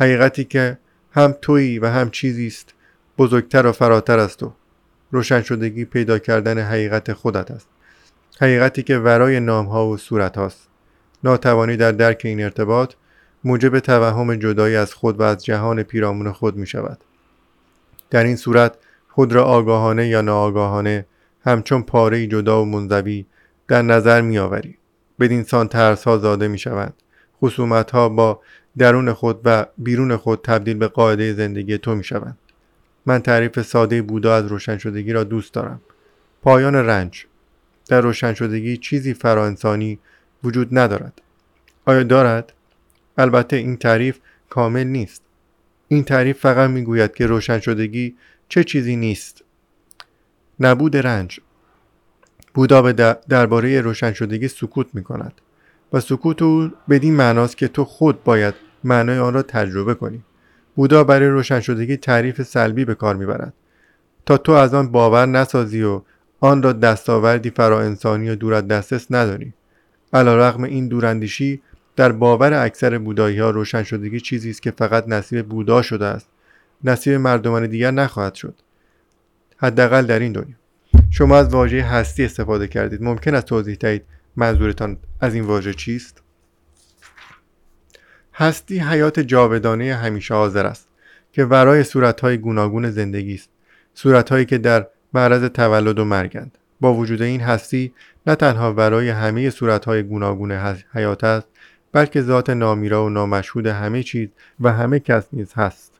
حقیقتی 0.00 0.44
که 0.44 0.78
هم 1.12 1.34
تویی 1.42 1.78
و 1.78 1.86
هم 1.86 2.10
چیزی 2.10 2.46
است 2.46 2.74
بزرگتر 3.18 3.66
و 3.66 3.72
فراتر 3.72 4.18
از 4.18 4.36
تو. 4.36 4.52
روشن 5.10 5.42
شدگی 5.42 5.84
پیدا 5.84 6.18
کردن 6.18 6.58
حقیقت 6.58 7.12
خودت 7.12 7.50
است. 7.50 7.68
حقیقتی 8.40 8.82
که 8.82 8.98
ورای 8.98 9.40
نامها 9.40 9.88
و 9.88 9.96
صورت 9.96 10.36
هاست. 10.36 10.68
ناتوانی 11.24 11.76
در 11.76 11.92
درک 11.92 12.22
این 12.24 12.42
ارتباط 12.42 12.94
موجب 13.44 13.78
توهم 13.78 14.34
جدایی 14.34 14.76
از 14.76 14.94
خود 14.94 15.20
و 15.20 15.22
از 15.22 15.44
جهان 15.44 15.82
پیرامون 15.82 16.32
خود 16.32 16.56
می 16.56 16.66
شود 16.66 16.98
در 18.10 18.24
این 18.24 18.36
صورت 18.36 18.74
خود 19.08 19.32
را 19.32 19.44
آگاهانه 19.44 20.08
یا 20.08 20.20
ناآگاهانه 20.20 21.06
همچون 21.44 21.82
پاره 21.82 22.26
جدا 22.26 22.62
و 22.62 22.64
منزوی 22.64 23.26
در 23.68 23.82
نظر 23.82 24.20
می 24.20 24.38
آوری 24.38 24.78
بدین 25.20 25.42
سان 25.42 25.68
ترس 25.68 26.04
ها 26.04 26.18
زاده 26.18 26.48
می 26.48 26.58
شوند 26.58 26.94
خصومت 27.42 27.90
ها 27.90 28.08
با 28.08 28.40
درون 28.78 29.12
خود 29.12 29.40
و 29.44 29.66
بیرون 29.78 30.16
خود 30.16 30.40
تبدیل 30.42 30.76
به 30.76 30.88
قاعده 30.88 31.32
زندگی 31.32 31.78
تو 31.78 31.94
می 31.94 32.04
شوند 32.04 32.38
من 33.06 33.18
تعریف 33.18 33.62
ساده 33.62 34.02
بودا 34.02 34.34
از 34.34 34.46
روشن 34.46 34.78
شدگی 34.78 35.12
را 35.12 35.24
دوست 35.24 35.54
دارم. 35.54 35.80
پایان 36.42 36.74
رنج 36.74 37.26
در 37.88 38.00
روشن 38.00 38.34
شدگی 38.34 38.76
چیزی 38.76 39.14
فراانسانی 39.14 39.98
وجود 40.44 40.78
ندارد. 40.78 41.22
آیا 41.84 42.02
دارد؟ 42.02 42.52
البته 43.18 43.56
این 43.56 43.76
تعریف 43.76 44.18
کامل 44.50 44.84
نیست. 44.84 45.22
این 45.88 46.04
تعریف 46.04 46.40
فقط 46.40 46.70
می‌گوید 46.70 47.14
که 47.14 47.26
روشن 47.26 47.60
شدگی 47.60 48.16
چه 48.48 48.64
چیزی 48.64 48.96
نیست. 48.96 49.44
نبود 50.60 50.96
رنج. 50.96 51.40
بودا 52.54 52.82
به 52.82 52.92
درباره 53.28 53.80
روشن 53.80 54.12
شدگی 54.12 54.48
سکوت 54.48 54.86
می 54.92 55.02
کند 55.02 55.32
و 55.92 56.00
سکوت 56.00 56.42
او 56.42 56.70
بدین 56.90 57.14
معناست 57.14 57.56
که 57.56 57.68
تو 57.68 57.84
خود 57.84 58.24
باید 58.24 58.54
معنای 58.84 59.18
آن 59.18 59.34
را 59.34 59.42
تجربه 59.42 59.94
کنی. 59.94 60.22
بودا 60.76 61.04
برای 61.04 61.28
روشن 61.28 61.60
شدگی 61.60 61.96
تعریف 61.96 62.42
سلبی 62.42 62.84
به 62.84 62.94
کار 62.94 63.16
می‌برد. 63.16 63.52
تا 64.26 64.36
تو 64.36 64.52
از 64.52 64.74
آن 64.74 64.88
باور 64.88 65.26
نسازی 65.26 65.82
و 65.82 66.02
آن 66.40 66.62
را 66.62 66.72
دستاوردی 66.72 67.50
فرا 67.50 67.80
انسانی 67.80 68.30
و 68.30 68.34
دور 68.34 68.54
از 68.54 68.68
دسترس 68.68 69.06
نداری. 69.10 69.52
رغم 70.12 70.62
این 70.64 70.88
دوراندیشی 70.88 71.62
در 71.96 72.12
باور 72.12 72.52
اکثر 72.52 72.98
بودایی 72.98 73.38
ها 73.38 73.50
روشن 73.50 73.82
شدگی 73.82 74.20
چیزی 74.20 74.50
است 74.50 74.62
که 74.62 74.70
فقط 74.70 75.08
نصیب 75.08 75.48
بودا 75.48 75.82
شده 75.82 76.06
است. 76.06 76.28
نصیب 76.84 77.14
مردمان 77.14 77.66
دیگر 77.66 77.90
نخواهد 77.90 78.34
شد. 78.34 78.54
حداقل 79.64 80.06
در 80.06 80.18
این 80.18 80.32
دنیا. 80.32 80.56
شما 81.10 81.38
از 81.38 81.48
واژه 81.48 81.82
هستی 81.82 82.24
استفاده 82.24 82.68
کردید. 82.68 83.02
ممکن 83.02 83.34
است 83.34 83.46
توضیح 83.46 83.76
دهید 83.76 84.02
منظورتان 84.36 84.96
از 85.20 85.34
این 85.34 85.44
واژه 85.44 85.74
چیست؟ 85.74 86.22
هستی 88.34 88.78
حیات 88.78 89.20
جاودانه 89.20 89.94
همیشه 89.94 90.34
حاضر 90.34 90.66
است 90.66 90.88
که 91.32 91.44
ورای 91.44 91.84
صورتهای 91.84 92.38
گوناگون 92.38 92.90
زندگی 92.90 93.34
است. 93.34 93.50
صورتهایی 93.94 94.44
که 94.44 94.58
در 94.58 94.86
معرض 95.14 95.44
تولد 95.44 95.98
و 95.98 96.04
مرگند 96.04 96.58
با 96.80 96.94
وجود 96.94 97.22
این 97.22 97.40
هستی 97.40 97.92
نه 98.26 98.34
تنها 98.34 98.72
برای 98.72 99.08
همه 99.08 99.50
صورتهای 99.50 100.02
گوناگون 100.02 100.52
حیات 100.92 101.24
است 101.24 101.46
بلکه 101.92 102.22
ذات 102.22 102.50
نامیرا 102.50 103.04
و 103.04 103.08
نامشهود 103.08 103.66
همه 103.66 104.02
چیز 104.02 104.28
و 104.60 104.72
همه 104.72 105.00
کس 105.00 105.24
نیز 105.32 105.52
هست. 105.52 105.92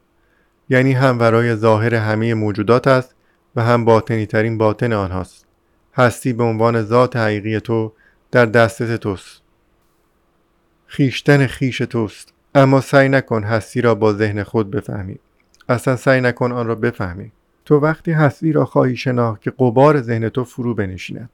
یعنی 0.68 0.92
هم 0.92 1.18
ورای 1.18 1.55
ظاهر 1.55 1.94
همه 1.94 2.35
موجودات 2.35 2.87
است 2.87 3.14
و 3.56 3.62
هم 3.62 3.84
باطنی 3.84 4.26
ترین 4.26 4.58
باطن 4.58 4.92
آنهاست. 4.92 5.46
هستی 5.94 6.32
به 6.32 6.44
عنوان 6.44 6.82
ذات 6.82 7.16
حقیقی 7.16 7.60
تو 7.60 7.92
در 8.30 8.46
دستت 8.46 8.96
توست. 8.96 9.42
خیشتن 10.86 11.46
خیش 11.46 11.78
توست. 11.78 12.32
اما 12.54 12.80
سعی 12.80 13.08
نکن 13.08 13.44
هستی 13.44 13.80
را 13.80 13.94
با 13.94 14.12
ذهن 14.12 14.42
خود 14.42 14.70
بفهمی. 14.70 15.18
اصلا 15.68 15.96
سعی 15.96 16.20
نکن 16.20 16.52
آن 16.52 16.66
را 16.66 16.74
بفهمی. 16.74 17.32
تو 17.64 17.78
وقتی 17.78 18.12
هستی 18.12 18.52
را 18.52 18.64
خواهی 18.64 18.96
شناخت 18.96 19.42
که 19.42 19.52
قبار 19.58 20.00
ذهن 20.00 20.28
تو 20.28 20.44
فرو 20.44 20.74
بنشیند. 20.74 21.30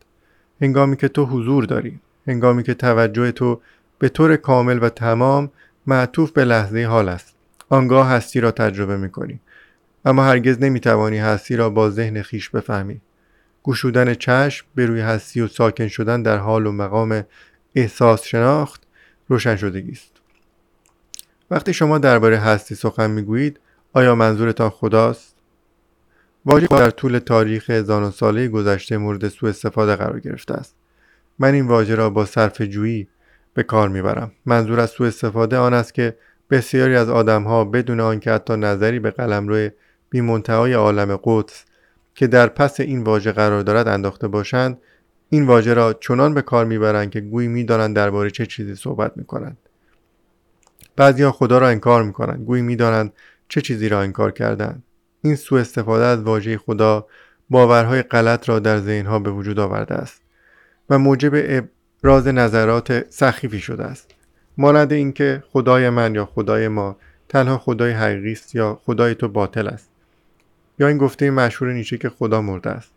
هنگامی 0.61 0.97
که 0.97 1.09
تو 1.09 1.25
حضور 1.25 1.65
داری. 1.65 2.01
هنگامی 2.27 2.63
که 2.63 2.75
توجه 2.75 3.33
تو 3.33 3.61
به 3.99 4.09
طور 4.09 4.37
کامل 4.37 4.79
و 4.83 4.89
تمام 4.89 5.51
معطوف 5.87 6.33
به 6.33 6.45
لحظه 6.45 6.85
حال 6.85 7.09
است. 7.09 7.35
آنگاه 7.69 8.09
هستی 8.09 8.41
را 8.41 8.51
تجربه 8.51 8.97
می 8.97 9.11
کنی 9.11 9.41
اما 10.05 10.25
هرگز 10.25 10.59
نمی 10.61 10.81
توانی 10.81 11.19
هستی 11.19 11.57
را 11.57 11.71
با 11.71 11.91
ذهن 11.91 12.23
خیش 12.23 12.51
بفهمی. 12.51 13.01
گشودن 13.65 14.15
چشم 14.15 14.67
به 14.75 14.87
روی 14.87 15.01
هستی 15.01 15.41
و 15.41 15.49
ساکن 15.49 15.89
شدن 15.89 16.23
در 16.23 16.37
حال 16.37 16.67
و 16.67 16.73
مقام 16.73 17.25
احساس 17.75 18.25
شناخت 18.25 18.83
روشن 19.29 19.57
شدگی 19.57 19.93
است. 19.93 20.13
وقتی 21.51 21.73
شما 21.73 21.99
درباره 21.99 22.39
هستی 22.39 22.75
سخن 22.75 23.11
می‌گویید 23.11 23.61
آیا 23.93 24.15
منظورتان 24.15 24.71
خداست؟ 24.71 25.37
واژه 26.47 26.67
در 26.67 26.91
طول 26.91 27.19
تاریخ 27.19 27.71
هزاران 27.71 28.11
ساله 28.11 28.49
گذشته 28.49 28.97
مورد 28.97 29.29
سوء 29.29 29.51
استفاده 29.51 29.97
قرار 29.97 30.21
گرفته 30.21 30.55
است. 30.55 30.75
من 31.39 31.55
این 31.55 31.67
واژه 31.67 31.95
را 31.95 32.11
با 32.11 32.25
صرف 32.25 32.63
جویی 32.63 33.09
به 33.55 33.63
کار 33.63 33.89
می‌برم. 33.89 34.33
منظور 34.47 34.81
از 34.81 34.91
سوء 34.91 35.07
استفاده 35.07 35.57
آن 35.57 35.75
است 35.75 35.95
که 35.95 36.17
بسیاری 36.51 36.97
از 36.97 37.09
آدمها 37.09 37.65
بدون 37.65 38.01
آنکه 38.01 38.33
حتی 38.33 38.57
نظری 38.57 38.99
به 38.99 39.11
قلمرو 39.11 39.71
بیمنتهای 40.11 40.73
عالم 40.73 41.21
قدس 41.25 41.65
که 42.15 42.27
در 42.27 42.47
پس 42.47 42.81
این 42.81 43.03
واژه 43.03 43.33
قرار 43.33 43.63
دارد 43.63 43.89
انداخته 43.89 44.29
باشند 44.29 44.79
این 45.29 45.47
واژه 45.47 45.75
را 45.75 45.93
چنان 45.93 46.35
به 46.35 46.43
کار 46.43 46.65
می‌برند 46.65 47.11
که 47.11 47.21
گویی 47.21 47.49
می‌دانند 47.49 47.97
درباره 47.97 48.31
چه 48.31 48.47
چیزی 48.47 48.75
صحبت 48.75 49.13
می‌کنند. 49.17 49.57
بعضیها 50.97 51.33
خدا 51.33 51.59
را 51.59 51.69
انکار 51.69 52.03
می‌کنند 52.03 52.45
گویی 52.45 52.63
می‌دانند 52.63 53.13
چه 53.49 53.61
چیزی 53.61 53.89
را 53.89 54.01
انکار 54.01 54.31
کردند. 54.31 54.83
این 55.23 55.37
سوء 55.37 55.61
استفاده 55.61 56.05
از 56.05 56.23
واژه 56.23 56.59
خدا 56.59 57.07
باورهای 57.51 58.03
غلط 58.03 58.49
را 58.49 58.59
در 58.59 58.79
ذهنها 58.79 59.19
به 59.19 59.31
وجود 59.31 59.59
آورده 59.59 59.95
است 59.95 60.23
و 60.91 60.99
موجب 60.99 61.33
ابراز 61.35 62.27
نظرات 62.27 63.11
سخیفی 63.11 63.61
شده 63.61 63.85
است. 63.85 64.11
مانند 64.59 64.93
اینکه 64.93 65.43
خدای 65.53 65.91
من 65.91 66.15
یا 66.15 66.27
خدای 66.27 66.69
ما 66.69 66.97
تنها 67.29 67.59
خدای 67.59 67.93
حقیقی 67.93 68.33
است 68.33 68.55
یا 68.55 68.81
خدای 68.85 69.15
تو 69.15 69.29
باطل 69.29 69.67
است. 69.67 69.91
یا 70.81 70.89
این 70.89 70.99
گفته 70.99 71.31
مشهور 71.31 71.73
نیچه 71.73 71.99
که 71.99 72.09
خدا 72.09 72.43
مرده 72.43 72.71
است. 72.71 72.93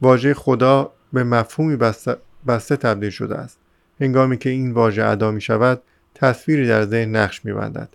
واژه 0.00 0.34
خدا 0.34 0.92
به 1.12 1.24
مفهومی 1.24 1.76
بسته, 1.76 2.16
بسته 2.46 2.76
تبدیل 2.76 3.10
شده 3.10 3.34
است. 3.34 3.58
هنگامی 4.00 4.38
که 4.38 4.50
این 4.50 4.72
واژه 4.72 5.04
ادا 5.04 5.30
می 5.30 5.40
شود 5.40 5.82
تصویری 6.14 6.68
در 6.68 6.84
ذهن 6.84 7.16
نقش 7.16 7.44
می 7.44 7.52
بندد. 7.52 7.88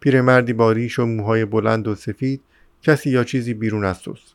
پیرمردی 0.00 0.52
با 0.52 0.72
ریش 0.72 0.98
و 0.98 1.06
موهای 1.06 1.44
بلند 1.44 1.88
و 1.88 1.94
سفید 1.94 2.40
کسی 2.82 3.10
یا 3.10 3.24
چیزی 3.24 3.54
بیرون 3.54 3.84
از 3.84 4.00
توست. 4.00 4.34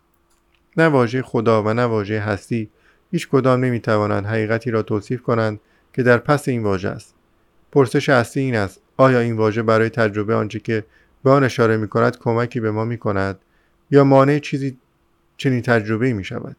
نه 0.77 0.87
واژه 0.87 1.21
خدا 1.21 1.63
و 1.63 1.73
نه 1.73 1.83
واژه 1.83 2.19
هستی 2.19 2.69
هیچ 3.11 3.27
کدام 3.27 3.63
نمی 3.63 3.79
توانند 3.79 4.25
حقیقتی 4.25 4.71
را 4.71 4.81
توصیف 4.81 5.21
کنند 5.21 5.59
که 5.93 6.03
در 6.03 6.17
پس 6.17 6.47
این 6.47 6.63
واژه 6.63 6.89
است. 6.89 7.15
پرسش 7.71 8.09
اصلی 8.09 8.43
این 8.43 8.55
است 8.55 8.81
آیا 8.97 9.19
این 9.19 9.37
واژه 9.37 9.63
برای 9.63 9.89
تجربه 9.89 10.35
آنچه 10.35 10.59
که 10.59 10.85
به 11.23 11.29
آن 11.31 11.43
اشاره 11.43 11.77
می 11.77 11.87
کند 11.87 12.17
کمکی 12.17 12.59
به 12.59 12.71
ما 12.71 12.85
می 12.85 12.97
کند؟ 12.97 13.39
یا 13.93 14.03
مانع 14.03 14.39
چیزی 14.39 14.77
چنین 15.37 15.61
تجربه 15.61 16.13
می 16.13 16.23
شود 16.23 16.55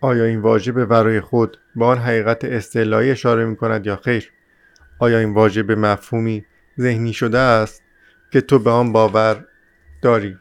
آیا 0.00 0.24
این 0.24 0.40
واژه 0.40 0.72
به 0.72 0.86
برای 0.86 1.20
خود 1.20 1.58
به 1.76 1.84
آن 1.84 1.98
حقیقت 1.98 2.44
استعلایی 2.44 3.10
اشاره 3.10 3.44
می 3.44 3.56
کند 3.56 3.86
یا 3.86 3.96
خیر؟ 3.96 4.32
آیا 4.98 5.18
این 5.18 5.34
واژه 5.34 5.62
به 5.62 5.74
مفهومی 5.74 6.44
ذهنی 6.80 7.12
شده 7.12 7.38
است 7.38 7.82
که 8.32 8.40
تو 8.40 8.58
به 8.58 8.70
آن 8.70 8.92
باور 8.92 9.44
داری 10.02 10.38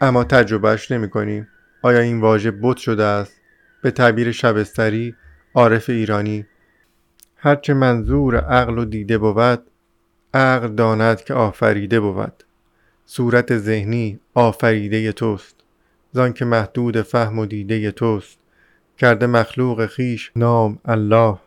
اما 0.00 0.24
تجربهش 0.24 0.90
نمی 0.90 1.10
کنی 1.10 1.46
آیا 1.82 1.98
این 1.98 2.20
واژه 2.20 2.50
بت 2.50 2.76
شده 2.76 3.04
است 3.04 3.40
به 3.82 3.90
تعبیر 3.90 4.32
شبستری 4.32 5.16
عارف 5.54 5.90
ایرانی؟ 5.90 6.46
هرچه 7.36 7.74
منظور 7.74 8.36
عقل 8.36 8.78
و 8.78 8.84
دیده 8.84 9.18
بود 9.18 9.62
عقل 10.34 10.68
داند 10.68 11.24
که 11.24 11.34
آفریده 11.34 12.00
بود. 12.00 12.44
صورت 13.14 13.58
ذهنی 13.58 14.20
آفریده 14.34 15.12
توست 15.12 15.56
زان 16.12 16.32
که 16.32 16.44
محدود 16.44 17.02
فهم 17.02 17.38
و 17.38 17.46
دیده 17.46 17.90
توست. 17.90 18.38
کرده 18.98 19.26
مخلوق 19.26 19.86
خیش 19.86 20.32
نام 20.36 20.78
الله 20.84 21.38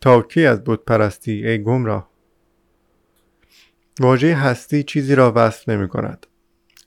تا 0.00 0.22
کی 0.22 0.46
از 0.46 0.64
بود 0.64 0.84
پرستی 0.84 1.46
ای 1.46 1.62
گمراه؟ 1.62 2.08
واژه 4.00 4.34
هستی 4.34 4.82
چیزی 4.82 5.14
را 5.14 5.32
وصف 5.36 5.68
نمی 5.68 5.88
کند. 5.88 6.26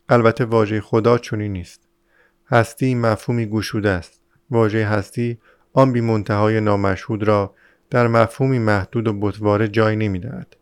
البته 0.09 0.45
واژه 0.45 0.81
خدا 0.81 1.17
چنین 1.17 1.53
نیست. 1.53 1.81
هستی 2.47 2.95
مفهومی 2.95 3.45
گشوده 3.45 3.89
است. 3.89 4.21
واژه 4.51 4.85
هستی 4.85 5.37
آن 5.73 5.93
بی 5.93 6.01
منتهای 6.01 6.61
نامشهود 6.61 7.23
را 7.23 7.53
در 7.89 8.07
مفهومی 8.07 8.59
محدود 8.59 9.07
و 9.07 9.13
بتواره 9.13 9.67
جای 9.67 9.95
نمی 9.95 10.19
دهد. 10.19 10.55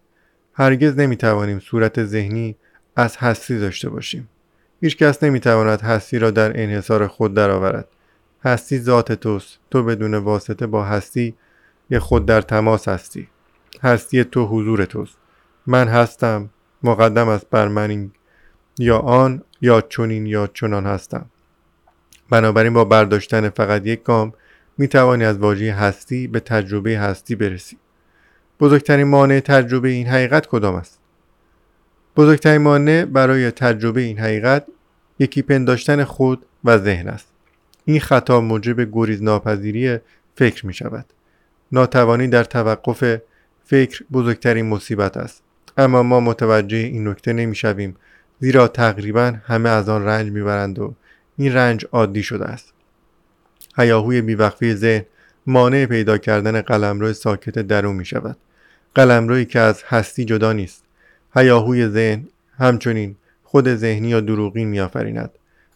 هرگز 0.54 1.00
نمی 1.00 1.18
توانیم 1.18 1.60
صورت 1.60 2.04
ذهنی 2.04 2.56
از 2.96 3.18
هستی 3.18 3.60
داشته 3.60 3.90
باشیم. 3.90 4.30
هیچ 4.82 4.98
کس 4.98 5.24
نمی 5.24 5.40
تواند 5.40 5.82
هستی 5.82 6.20
را 6.20 6.32
در 6.32 6.62
انحصار 6.62 7.08
خود 7.08 7.34
درآورد. 7.34 7.88
هستی 8.44 8.80
ذات 8.80 9.12
توست. 9.12 9.60
تو 9.72 9.84
بدون 9.84 10.14
واسطه 10.14 10.68
با 10.68 10.84
هستی 10.84 11.36
یه 11.90 12.00
خود 12.00 12.26
در 12.26 12.42
تماس 12.42 12.88
هستی. 12.88 13.28
هستی 13.84 14.24
تو 14.24 14.46
حضور 14.46 14.86
توست. 14.86 15.18
من 15.68 15.88
هستم 15.88 16.50
مقدم 16.84 17.28
است 17.28 17.50
بر 17.50 17.68
من 17.68 18.12
یا 18.80 19.00
آن 19.00 19.42
یا 19.62 19.82
چنین 19.82 20.26
یا 20.26 20.48
چنان 20.48 20.86
هستم. 20.86 21.26
بنابراین 22.30 22.74
با 22.74 22.86
برداشتن 22.86 23.50
فقط 23.50 23.88
یک 23.88 24.04
گام 24.04 24.34
می 24.78 24.88
توانی 24.88 25.24
از 25.24 25.38
واژه 25.38 25.74
هستی 25.74 26.28
به 26.28 26.40
تجربه 26.40 27.00
هستی 27.00 27.36
برسی 27.36 27.78
بزرگترین 28.60 29.08
مانع 29.08 29.40
تجربه 29.40 29.90
این 29.90 30.08
حقیقت 30.08 30.48
کدام 30.48 30.76
است 30.76 31.00
بزرگترین 32.17 32.62
مانع 32.62 33.06
برای 33.06 33.51
تجربه 33.51 34.01
این 34.01 34.19
حقیقت 34.19 34.65
یکی 35.19 35.41
پنداشتن 35.41 36.04
خود 36.04 36.45
و 36.63 36.78
ذهن 36.78 37.08
است. 37.08 37.28
این 37.86 37.99
خطا 37.99 38.41
موجب 38.41 38.91
گریز 38.91 39.23
ناپذیری 39.23 39.97
فکر 40.36 40.65
می 40.65 40.73
شود 40.73 41.06
ناتوانی 41.71 42.28
در 42.28 42.43
توقف 42.43 43.17
فکر 43.65 44.04
بزرگترین 44.12 44.65
مصیبت 44.65 45.17
است. 45.17 45.43
اما 45.78 46.04
ما 46.04 46.19
متوجه 46.19 46.78
این 46.78 47.08
نکته 47.08 47.34
نمی 47.34 47.56
شویم 47.56 47.95
زیرا 48.39 48.67
تقریبا 48.67 49.34
همه 49.45 49.69
از 49.69 49.89
آن 49.89 50.06
رنج 50.06 50.32
می‌برند 50.32 50.80
و 50.80 50.95
این 51.38 51.54
رنج 51.54 51.86
عادی 51.91 52.23
شده 52.23 52.45
است. 52.45 52.73
هیاهوی 53.78 54.21
بیوقفی 54.21 54.73
ذهن 54.73 55.06
مانع 55.47 55.86
پیدا 55.86 56.17
کردن 56.17 56.62
قلمرو 56.62 57.13
ساکت 57.13 57.60
درون 57.60 57.95
می 57.95 58.06
شود 58.06 58.38
قلمروی 58.95 59.45
که 59.45 59.60
از 59.60 59.84
هستی 59.88 60.25
جدا 60.25 60.54
نیست. 60.54 60.85
هیاهوی 61.36 61.88
ذهن 61.88 62.28
همچنین 62.58 63.15
خود 63.43 63.76
ذهنی 63.76 64.08
یا 64.08 64.19
دروغین 64.19 64.67
میآفریند 64.67 65.32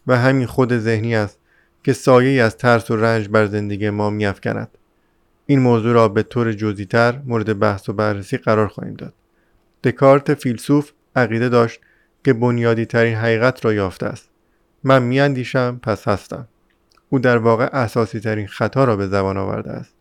و 0.06 0.18
همین 0.18 0.46
خود 0.46 0.78
ذهنی 0.78 1.14
است 1.14 1.38
که 1.84 1.92
سایه 1.92 2.42
از 2.42 2.56
ترس 2.56 2.90
و 2.90 2.96
رنج 2.96 3.28
بر 3.28 3.46
زندگی 3.46 3.90
ما 3.90 4.10
میافکند. 4.10 4.68
این 5.46 5.60
موضوع 5.60 5.92
را 5.92 6.08
به 6.08 6.22
طور 6.22 6.52
جزیتر 6.52 7.20
مورد 7.24 7.58
بحث 7.58 7.88
و 7.88 7.92
بررسی 7.92 8.36
قرار 8.36 8.68
خواهیم 8.68 8.94
داد. 8.94 9.14
دکارت 9.84 10.34
فیلسوف 10.34 10.90
عقیده 11.16 11.48
داشت 11.48 11.80
که 12.24 12.32
بنیادی 12.32 12.86
ترین 12.86 13.14
حقیقت 13.14 13.64
را 13.64 13.72
یافته 13.72 14.06
است. 14.06 14.28
من 14.84 15.02
میاندیشم 15.02 15.80
پس 15.82 16.08
هستم. 16.08 16.48
او 17.08 17.18
در 17.18 17.38
واقع 17.38 17.64
اساسی 17.72 18.20
ترین 18.20 18.46
خطا 18.46 18.84
را 18.84 18.96
به 18.96 19.06
زبان 19.06 19.36
آورده 19.36 19.70
است. 19.70 19.94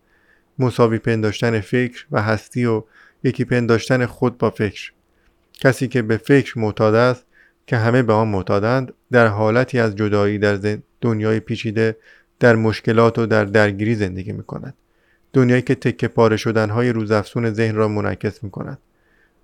مساوی 0.60 0.98
پنداشتن 0.98 1.60
فکر 1.60 2.06
و 2.12 2.22
هستی 2.22 2.66
و 2.66 2.84
یکی 3.24 3.46
پنداشتن 3.46 4.06
خود 4.06 4.38
با 4.38 4.50
فکر. 4.50 4.92
کسی 5.60 5.88
که 5.88 6.02
به 6.02 6.18
فکر 6.18 6.60
معتاد 6.60 6.96
است 6.96 7.26
که 7.68 7.78
همه 7.78 8.04
به 8.04 8.14
آن 8.14 8.28
معتادند 8.28 8.94
در 9.12 9.28
حالتی 9.28 9.80
از 9.80 9.96
جدایی 9.96 10.38
در 10.38 10.78
دنیای 11.02 11.40
پیچیده 11.40 11.98
در 12.40 12.56
مشکلات 12.56 13.20
و 13.20 13.26
در 13.26 13.46
درگیری 13.46 13.96
زندگی 13.96 14.32
می 14.32 14.44
کند 14.44 14.74
دنیایی 15.34 15.62
که 15.62 15.76
تکه 15.76 16.08
پاره 16.08 16.38
شدنهای 16.38 16.90
روزافزون 16.90 17.54
ذهن 17.54 17.76
را 17.76 17.88
منعکس 17.88 18.44
می 18.44 18.52
کند 18.52 18.78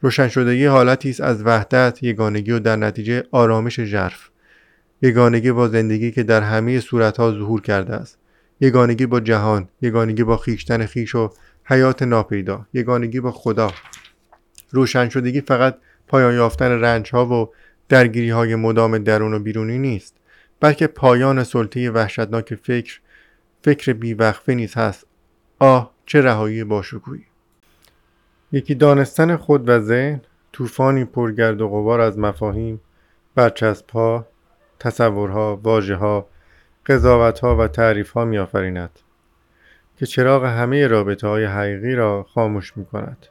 روشن 0.02 0.28
شدگی 0.28 0.66
حالتی 0.66 1.10
است 1.10 1.22
از 1.22 1.44
وحدت 1.44 2.04
یگانگی 2.04 2.52
و 2.52 2.60
در 2.60 2.76
نتیجه 2.76 3.24
آرامش 3.32 3.80
ژرف. 3.80 4.30
یگانگی 5.02 5.52
با 5.52 5.68
زندگی 5.68 6.12
که 6.12 6.24
در 6.24 6.42
همه 6.42 6.80
صورتها 6.80 7.32
ظهور 7.32 7.62
کرده 7.62 7.94
است. 7.94 8.18
یگانگی 8.62 9.06
با 9.06 9.20
جهان 9.20 9.70
یگانگی 9.82 10.24
با 10.24 10.38
خیشتن 10.38 10.86
خیش 10.86 11.16
و 11.16 11.30
حیات 11.66 12.04
ناپیدا. 12.04 12.66
یگانگی 12.74 13.20
با 13.20 13.32
خدا. 13.32 13.72
روشن 14.72 15.10
شدگی 15.10 15.42
فقط 15.42 15.78
پایان 16.08 16.34
یافتن 16.34 16.72
رنج 16.72 17.12
ها 17.12 17.26
و 17.26 17.50
درگیری 17.90 18.30
های 18.30 18.56
مدام 18.56 18.98
درون 18.98 19.34
و 19.34 19.40
بیرونی 19.40 19.78
نیست 19.78 20.16
بلکه 20.60 20.88
پایان 20.88 21.44
سلطه 21.44 21.92
وحشتناک 21.92 22.56
فکر 22.56 23.00
فکر 23.62 23.94
بیوقفه 23.94 24.54
نیز 24.54 24.74
هست 24.74 25.08
آه 25.60 25.92
چه 26.06 26.22
رهایی 26.22 26.64
باشکوهی 26.64 27.26
یکی 28.52 28.76
دانستن 28.76 29.36
خود 29.36 29.70
و 29.70 29.80
ذهن 29.80 30.22
طوفانی 30.52 31.06
پرگرد 31.06 31.62
و 31.62 31.70
غبار 31.70 32.02
از 32.02 32.20
مفاهیم 32.20 32.82
برچسبها 33.36 34.28
تصورها 34.80 35.60
واژهها 35.64 36.28
قضاوتها 36.86 37.56
و 37.56 37.68
تعریفها 37.68 38.26
میآفریند 38.26 39.00
که 39.98 40.06
چراغ 40.06 40.46
همه 40.46 40.88
رابطه 40.88 41.28
های 41.28 41.46
حقیقی 41.46 41.96
را 41.96 42.24
خاموش 42.24 42.78
می 42.78 42.86
کند. 42.86 43.28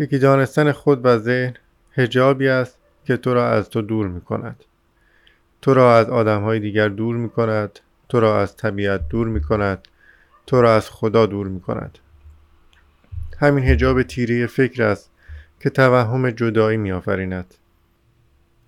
یکی 0.00 0.18
دانستن 0.18 0.72
خود 0.72 1.00
و 1.04 1.18
ذهن 1.18 1.54
هجابی 1.92 2.48
است 2.48 2.78
که 3.04 3.16
تو 3.16 3.34
را 3.34 3.50
از 3.50 3.70
تو 3.70 3.82
دور 3.82 4.08
می 4.08 4.20
کند. 4.20 4.64
تو 5.62 5.74
را 5.74 5.96
از 5.96 6.08
آدم 6.10 6.42
های 6.42 6.60
دیگر 6.60 6.88
دور 6.88 7.16
می 7.16 7.30
کند. 7.30 7.80
تو 8.08 8.20
را 8.20 8.40
از 8.40 8.56
طبیعت 8.56 9.08
دور 9.08 9.28
می 9.28 9.40
کند. 9.40 9.88
تو 10.46 10.62
را 10.62 10.74
از 10.74 10.90
خدا 10.90 11.26
دور 11.26 11.48
می 11.48 11.60
کند. 11.60 11.98
همین 13.38 13.64
هجاب 13.64 14.02
تیره 14.02 14.46
فکر 14.46 14.82
است 14.82 15.10
که 15.60 15.70
توهم 15.70 16.30
جدایی 16.30 16.76
می 16.76 16.92
آفریند. 16.92 17.54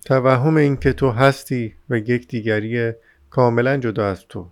توهم 0.05 0.57
این 0.57 0.77
که 0.77 0.93
تو 0.93 1.11
هستی 1.11 1.75
و 1.89 1.97
یک 1.97 2.27
دیگری 2.27 2.93
کاملا 3.29 3.77
جدا 3.77 4.07
از 4.07 4.25
تو. 4.29 4.49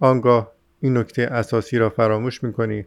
آنگاه 0.00 0.52
این 0.80 0.96
نکته 0.96 1.22
اساسی 1.22 1.78
را 1.78 1.90
فراموش 1.90 2.44
می 2.44 2.52
کنی 2.52 2.86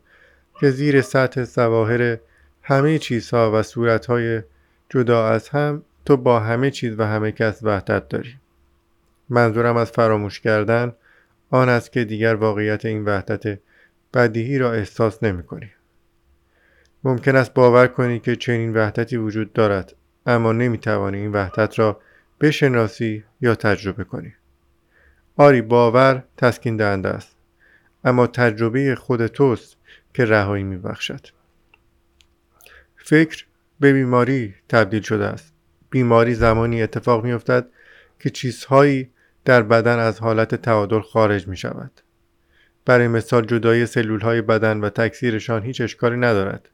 که 0.60 0.70
زیر 0.70 1.02
سطح 1.02 1.44
سواهر 1.44 2.17
همه 2.63 3.00
چیزها 3.00 3.52
و 3.60 3.63
صورتهای 3.63 4.41
جدا 4.89 5.28
از 5.28 5.50
هم 5.50 5.84
تو 6.06 6.17
با 6.17 6.39
همه 6.39 6.71
چیز 6.71 7.00
و 7.00 7.04
همه 7.04 7.32
کس 7.32 7.63
وحدت 7.63 8.10
داری 8.10 8.36
منظورم 9.30 9.78
از 9.78 9.91
فراموش 9.91 10.39
کردن 10.39 10.93
آن 11.50 11.69
است 11.69 11.91
که 11.91 12.04
دیگر 12.04 12.36
واقعیت 12.36 12.86
این 12.86 13.06
وحدت 13.06 13.60
بدیهی 14.13 14.58
را 14.58 14.74
احساس 14.74 15.24
نمی 15.24 15.43
کنی. 15.43 15.69
ممکن 17.04 17.36
است 17.36 17.54
باور 17.54 17.88
کنی 17.88 18.19
که 18.19 18.36
چنین 18.36 18.74
وحدتی 18.74 19.17
وجود 19.17 19.54
دارد 19.54 19.95
اما 20.26 20.52
نمی 20.52 20.78
توانی 20.78 21.17
این 21.17 21.32
وحدت 21.32 21.80
را 21.80 22.00
بشناسی 22.41 23.24
یا 23.41 23.56
تجربه 23.56 24.04
کنی. 24.04 24.34
آری 25.38 25.62
باور 25.62 26.24
تسکین 26.38 26.78
دهنده 26.78 27.10
است 27.10 27.36
اما 28.04 28.28
تجربه 28.28 28.95
خود 28.95 29.28
توست 29.28 29.78
که 30.13 30.26
رهایی 30.26 30.63
می 30.63 30.78
بخشد. 30.78 31.28
فکر 33.04 33.46
به 33.80 33.94
بیماری 33.94 34.54
تبدیل 34.70 35.02
شده 35.02 35.26
است. 35.26 35.54
بیماری 35.90 36.34
زمانی 36.34 36.84
اتفاق 36.84 37.24
می 37.24 37.32
افتد 37.32 37.68
که 38.20 38.30
چیزهایی 38.30 39.10
در 39.46 39.62
بدن 39.62 40.00
از 40.00 40.20
حالت 40.20 40.56
تعادل 40.56 41.02
خارج 41.02 41.48
می 41.48 41.58
شود 41.58 41.92
برای 42.86 43.08
مثال 43.08 43.46
جدای 43.46 43.86
سلول 43.86 44.22
های 44.22 44.42
بدن 44.42 44.80
و 44.80 44.90
تکثیرشان 44.90 45.64
هیچ 45.64 45.82
اشکالی 45.82 46.18
ندارد. 46.18 46.70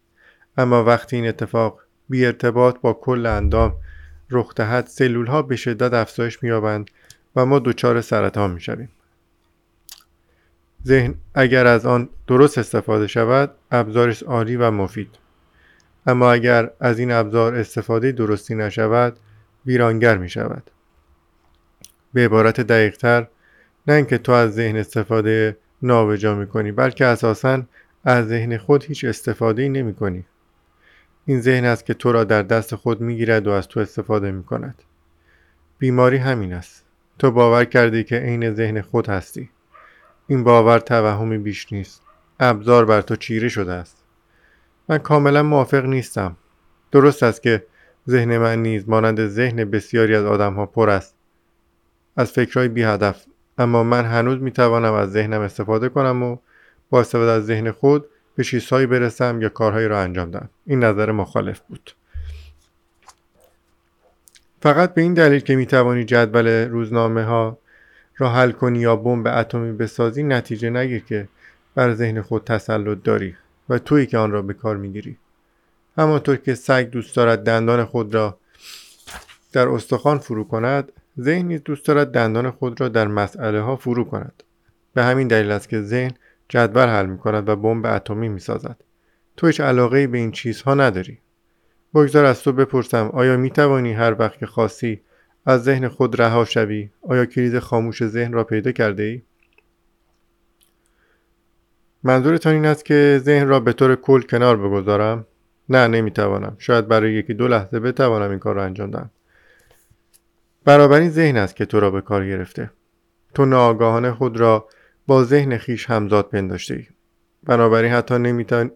اما 0.57 0.83
وقتی 0.83 1.15
این 1.15 1.27
اتفاق 1.27 1.79
بی 2.09 2.25
ارتباط 2.25 2.79
با 2.79 2.93
کل 2.93 3.25
اندام 3.25 3.75
رخ 4.29 4.55
دهد 4.55 4.87
سلول 4.87 5.27
ها 5.27 5.41
به 5.41 5.55
شدت 5.55 5.93
افزایش 5.93 6.43
مییابند 6.43 6.89
و 7.35 7.45
ما 7.45 7.59
دچار 7.59 8.01
سرطان 8.01 8.51
می‌شویم. 8.51 8.89
ذهن 10.85 11.15
اگر 11.33 11.67
از 11.67 11.85
آن 11.85 12.09
درست 12.27 12.57
استفاده 12.57 13.07
شود 13.07 13.51
ابزارش 13.71 14.23
عالی 14.23 14.55
و 14.55 14.71
مفید. 14.71 15.09
اما 16.07 16.31
اگر 16.31 16.71
از 16.79 16.99
این 16.99 17.11
ابزار 17.11 17.55
استفاده 17.55 18.11
درستی 18.11 18.55
نشود 18.55 19.17
ویرانگر 19.65 20.17
می 20.17 20.29
شود. 20.29 20.71
به 22.13 22.25
عبارت 22.25 22.61
دقیقتر 22.61 23.27
نه 23.87 23.93
اینکه 23.93 24.17
تو 24.17 24.31
از 24.31 24.53
ذهن 24.53 24.75
استفاده 24.75 25.57
نابجا 25.81 26.35
می 26.35 26.47
کنی 26.47 26.71
بلکه 26.71 27.05
اساسا 27.05 27.63
از 28.03 28.27
ذهن 28.27 28.57
خود 28.57 28.83
هیچ 28.83 29.03
استفاده 29.05 29.69
نمی 29.69 29.93
کنی. 29.93 30.25
این 31.25 31.41
ذهن 31.41 31.65
است 31.65 31.85
که 31.85 31.93
تو 31.93 32.11
را 32.11 32.23
در 32.23 32.43
دست 32.43 32.75
خود 32.75 33.01
می 33.01 33.17
گیرد 33.17 33.47
و 33.47 33.51
از 33.51 33.67
تو 33.67 33.79
استفاده 33.79 34.31
می 34.31 34.43
کند. 34.43 34.83
بیماری 35.79 36.17
همین 36.17 36.53
است. 36.53 36.85
تو 37.19 37.31
باور 37.31 37.65
کردی 37.65 38.03
که 38.03 38.15
عین 38.15 38.53
ذهن 38.53 38.81
خود 38.81 39.09
هستی. 39.09 39.49
این 40.27 40.43
باور 40.43 40.79
توهمی 40.79 41.37
بیش 41.37 41.73
نیست. 41.73 42.01
ابزار 42.39 42.85
بر 42.85 43.01
تو 43.01 43.15
چیره 43.15 43.49
شده 43.49 43.73
است. 43.73 44.06
من 44.89 44.97
کاملا 44.97 45.43
موافق 45.43 45.85
نیستم. 45.85 46.37
درست 46.91 47.23
است 47.23 47.43
که 47.43 47.65
ذهن 48.09 48.37
من 48.37 48.61
نیز 48.61 48.89
مانند 48.89 49.27
ذهن 49.27 49.65
بسیاری 49.65 50.15
از 50.15 50.25
آدم 50.25 50.53
ها 50.53 50.65
پر 50.65 50.89
است. 50.89 51.15
از 52.17 52.31
فکرهای 52.31 52.67
بی 52.67 52.83
هدف 52.83 53.25
اما 53.57 53.83
من 53.83 54.05
هنوز 54.05 54.41
می 54.41 54.51
توانم 54.51 54.93
از 54.93 55.11
ذهنم 55.11 55.41
استفاده 55.41 55.89
کنم 55.89 56.23
و 56.23 56.37
با 56.89 56.99
استفاده 56.99 57.31
از 57.31 57.45
ذهن 57.45 57.71
خود 57.71 58.05
به 58.35 58.43
چیزهایی 58.43 58.85
برسم 58.85 59.41
یا 59.41 59.49
کارهایی 59.49 59.87
را 59.87 59.99
انجام 59.99 60.31
دهم. 60.31 60.49
این 60.65 60.83
نظر 60.83 61.11
مخالف 61.11 61.59
بود. 61.59 61.91
فقط 64.61 64.93
به 64.93 65.01
این 65.01 65.13
دلیل 65.13 65.39
که 65.39 65.55
می 65.55 65.65
توانی 65.65 66.03
جدول 66.03 66.47
روزنامه 66.47 67.23
ها 67.23 67.57
را 68.17 68.29
حل 68.29 68.51
کنی 68.51 68.79
یا 68.79 68.95
بمب 68.95 69.27
اتمی 69.27 69.71
بسازی 69.71 70.23
نتیجه 70.23 70.69
نگیر 70.69 71.03
که 71.03 71.27
بر 71.75 71.93
ذهن 71.93 72.21
خود 72.21 72.43
تسلط 72.43 73.03
داری. 73.03 73.35
و 73.69 73.79
تویی 73.79 74.05
که 74.05 74.17
آن 74.17 74.31
را 74.31 74.41
به 74.41 74.53
کار 74.53 74.77
می‌گیری. 74.77 75.17
همانطور 75.97 76.35
که 76.35 76.55
سگ 76.55 76.89
دوست 76.89 77.15
دارد 77.15 77.43
دندان 77.43 77.85
خود 77.85 78.15
را 78.15 78.37
در 79.51 79.67
استخوان 79.67 80.17
فرو 80.17 80.43
کند 80.43 80.91
ذهن 81.19 81.45
نیز 81.45 81.61
دوست 81.63 81.85
دارد 81.85 82.11
دندان 82.11 82.51
خود 82.51 82.81
را 82.81 82.87
در 82.87 83.07
مسئله 83.07 83.61
ها 83.61 83.75
فرو 83.75 84.03
کند. 84.03 84.43
به 84.93 85.03
همین 85.03 85.27
دلیل 85.27 85.51
است 85.51 85.69
که 85.69 85.81
ذهن 85.81 86.11
جدول 86.49 86.87
حل 86.87 87.05
می 87.05 87.17
کند 87.17 87.49
و 87.49 87.55
بمب 87.55 87.85
اتمی 87.85 88.29
می 88.29 88.39
سازد 88.39 88.77
تو 89.37 89.47
هیچ 89.47 89.61
علاقه 89.61 90.07
به 90.07 90.17
این 90.17 90.31
چیزها 90.31 90.73
نداری. 90.73 91.19
بگذار 91.93 92.25
از 92.25 92.43
تو 92.43 92.51
بپرسم 92.51 93.09
آیا 93.13 93.37
می 93.37 93.49
توانی 93.49 93.93
هر 93.93 94.15
وقت 94.19 94.37
که 94.37 94.45
خواستی 94.45 95.01
از 95.45 95.63
ذهن 95.63 95.87
خود 95.87 96.21
رها 96.21 96.45
شوی 96.45 96.89
آیا 97.01 97.25
کلید 97.25 97.59
خاموش 97.59 98.05
ذهن 98.05 98.33
را 98.33 98.43
پیدا 98.43 98.71
کرده 98.71 99.03
ای؟ 99.03 99.21
منظورتان 102.03 102.53
این 102.53 102.65
است 102.65 102.85
که 102.85 103.21
ذهن 103.23 103.47
را 103.47 103.59
به 103.59 103.73
طور 103.73 103.95
کل 103.95 104.21
کنار 104.21 104.57
بگذارم؟ 104.57 105.25
نه 105.69 105.87
نمی‌توانم. 105.87 106.55
شاید 106.59 106.87
برای 106.87 107.13
یکی 107.13 107.33
دو 107.33 107.47
لحظه 107.47 107.79
بتوانم 107.79 108.29
این 108.29 108.39
کار 108.39 108.55
را 108.55 108.63
انجام 108.63 108.91
دهم. 108.91 109.09
برابری 110.65 111.09
ذهن 111.09 111.37
است 111.37 111.55
که 111.55 111.65
تو 111.65 111.79
را 111.79 111.91
به 111.91 112.01
کار 112.01 112.27
گرفته. 112.27 112.71
تو 113.33 113.45
ناآگاهانه 113.45 114.11
خود 114.11 114.37
را 114.37 114.67
با 115.07 115.23
ذهن 115.23 115.57
خیش 115.57 115.89
همزاد 115.89 116.29
پنداشته 116.29 116.75
ای 116.75 116.87
بنابراین 117.43 117.91
حتی 117.91 118.17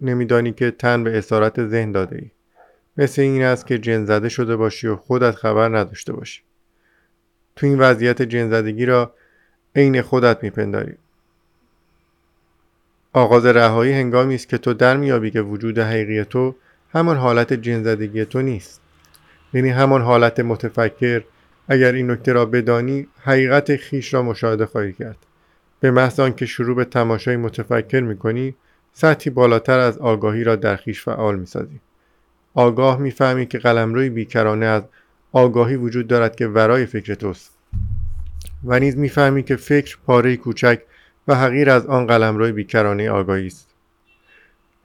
نمیدانی 0.02 0.52
که 0.52 0.72
تن 0.72 1.04
به 1.04 1.18
اسارت 1.18 1.68
ذهن 1.68 1.92
داده 1.92 2.16
ای. 2.16 2.32
مثل 2.98 3.22
این 3.22 3.44
است 3.44 3.68
که 3.68 3.80
جن 3.80 4.06
زده 4.06 4.30
شده 4.30 4.56
باشی 4.56 4.88
و 4.88 4.96
خودت 4.96 5.36
خبر 5.36 5.78
نداشته 5.78 6.14
باشی. 6.14 6.42
تو 7.56 7.68
این 7.68 7.80
وضعیت 7.80 8.22
جنزدگی 8.22 8.86
را 8.86 9.14
عین 9.76 10.02
خودت 10.02 10.44
میپنداری. 10.44 10.98
آغاز 13.14 13.46
رهایی 13.46 13.94
هنگامی 13.94 14.36
است 14.36 14.50
که 14.50 14.58
تو 14.58 14.74
در 14.74 14.98
میابی 14.98 15.32
که 15.32 15.42
وجود 15.42 15.80
حقیقی 15.80 16.24
تو 16.24 16.56
همان 16.94 17.18
حالت 17.18 17.54
جنزدگی 17.54 18.26
تو 18.26 18.42
نیست. 18.42 18.82
یعنی 19.54 19.70
همان 19.70 20.02
حالت 20.02 20.40
متفکر 20.40 21.24
اگر 21.68 21.92
این 21.92 22.12
نکته 22.12 22.34
را 22.34 22.46
بدانی 22.46 23.08
حقیقت 23.24 23.76
خیش 23.76 24.14
را 24.14 24.24
مشاهده 24.24 24.66
خواهی 24.66 24.94
کرد. 24.94 25.18
به 25.80 25.92
محض 25.92 26.20
آنکه 26.20 26.46
شروع 26.46 26.76
به 26.76 26.86
تماشای 26.86 27.38
متفکر 27.38 28.00
می‌کنی 28.00 28.56
سطحی 28.94 29.30
بالاتر 29.30 29.80
از 29.80 29.98
آگاهی 29.98 30.44
را 30.44 30.56
در 30.56 30.76
خیش 30.76 31.04
فعال 31.04 31.40
می‌سازی. 31.40 31.80
آگاه 32.54 32.98
می‌فهمی 33.00 33.46
که 33.46 33.58
قلمروی 33.58 34.10
بیکرانه 34.10 34.66
از 34.66 34.84
آگاهی 35.32 35.76
وجود 35.76 36.08
دارد 36.08 36.36
که 36.36 36.48
ورای 36.48 36.86
فکر 36.86 37.14
توست. 37.14 37.58
و 38.66 38.80
نیز 38.80 38.98
می‌فهمی 38.98 39.44
که 39.44 39.56
فکر 39.56 39.98
پاره 40.06 40.38
کوچک 40.38 40.82
و 41.32 41.36
حقیر 41.36 41.70
از 41.70 41.86
آن 41.86 42.08
قلمروی 42.08 42.52
بیکرانه 42.52 43.10
آگاهی 43.10 43.48
است. 43.48 43.70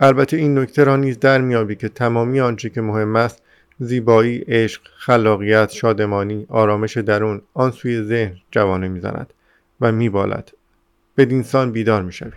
البته 0.01 0.37
این 0.37 0.59
نکته 0.59 0.85
را 0.85 0.97
نیز 0.97 1.19
در 1.19 1.41
میابی 1.41 1.77
که 1.77 1.89
تمامی 1.89 2.41
آنچه 2.41 2.71
که 2.71 2.81
مهم 2.81 3.17
است 3.17 3.43
زیبایی 3.79 4.45
عشق 4.49 4.83
خلاقیت 4.97 5.71
شادمانی 5.71 6.47
آرامش 6.49 6.97
درون 6.97 7.43
آن 7.55 7.71
سوی 7.71 8.03
ذهن 8.03 8.37
جوانه 8.51 8.89
می‌زند 8.89 9.33
و 9.81 9.93
میبالد. 9.93 10.53
بدین 11.17 11.43
سان 11.43 11.73
بیدار 11.73 12.03
می‌شوی 12.03 12.33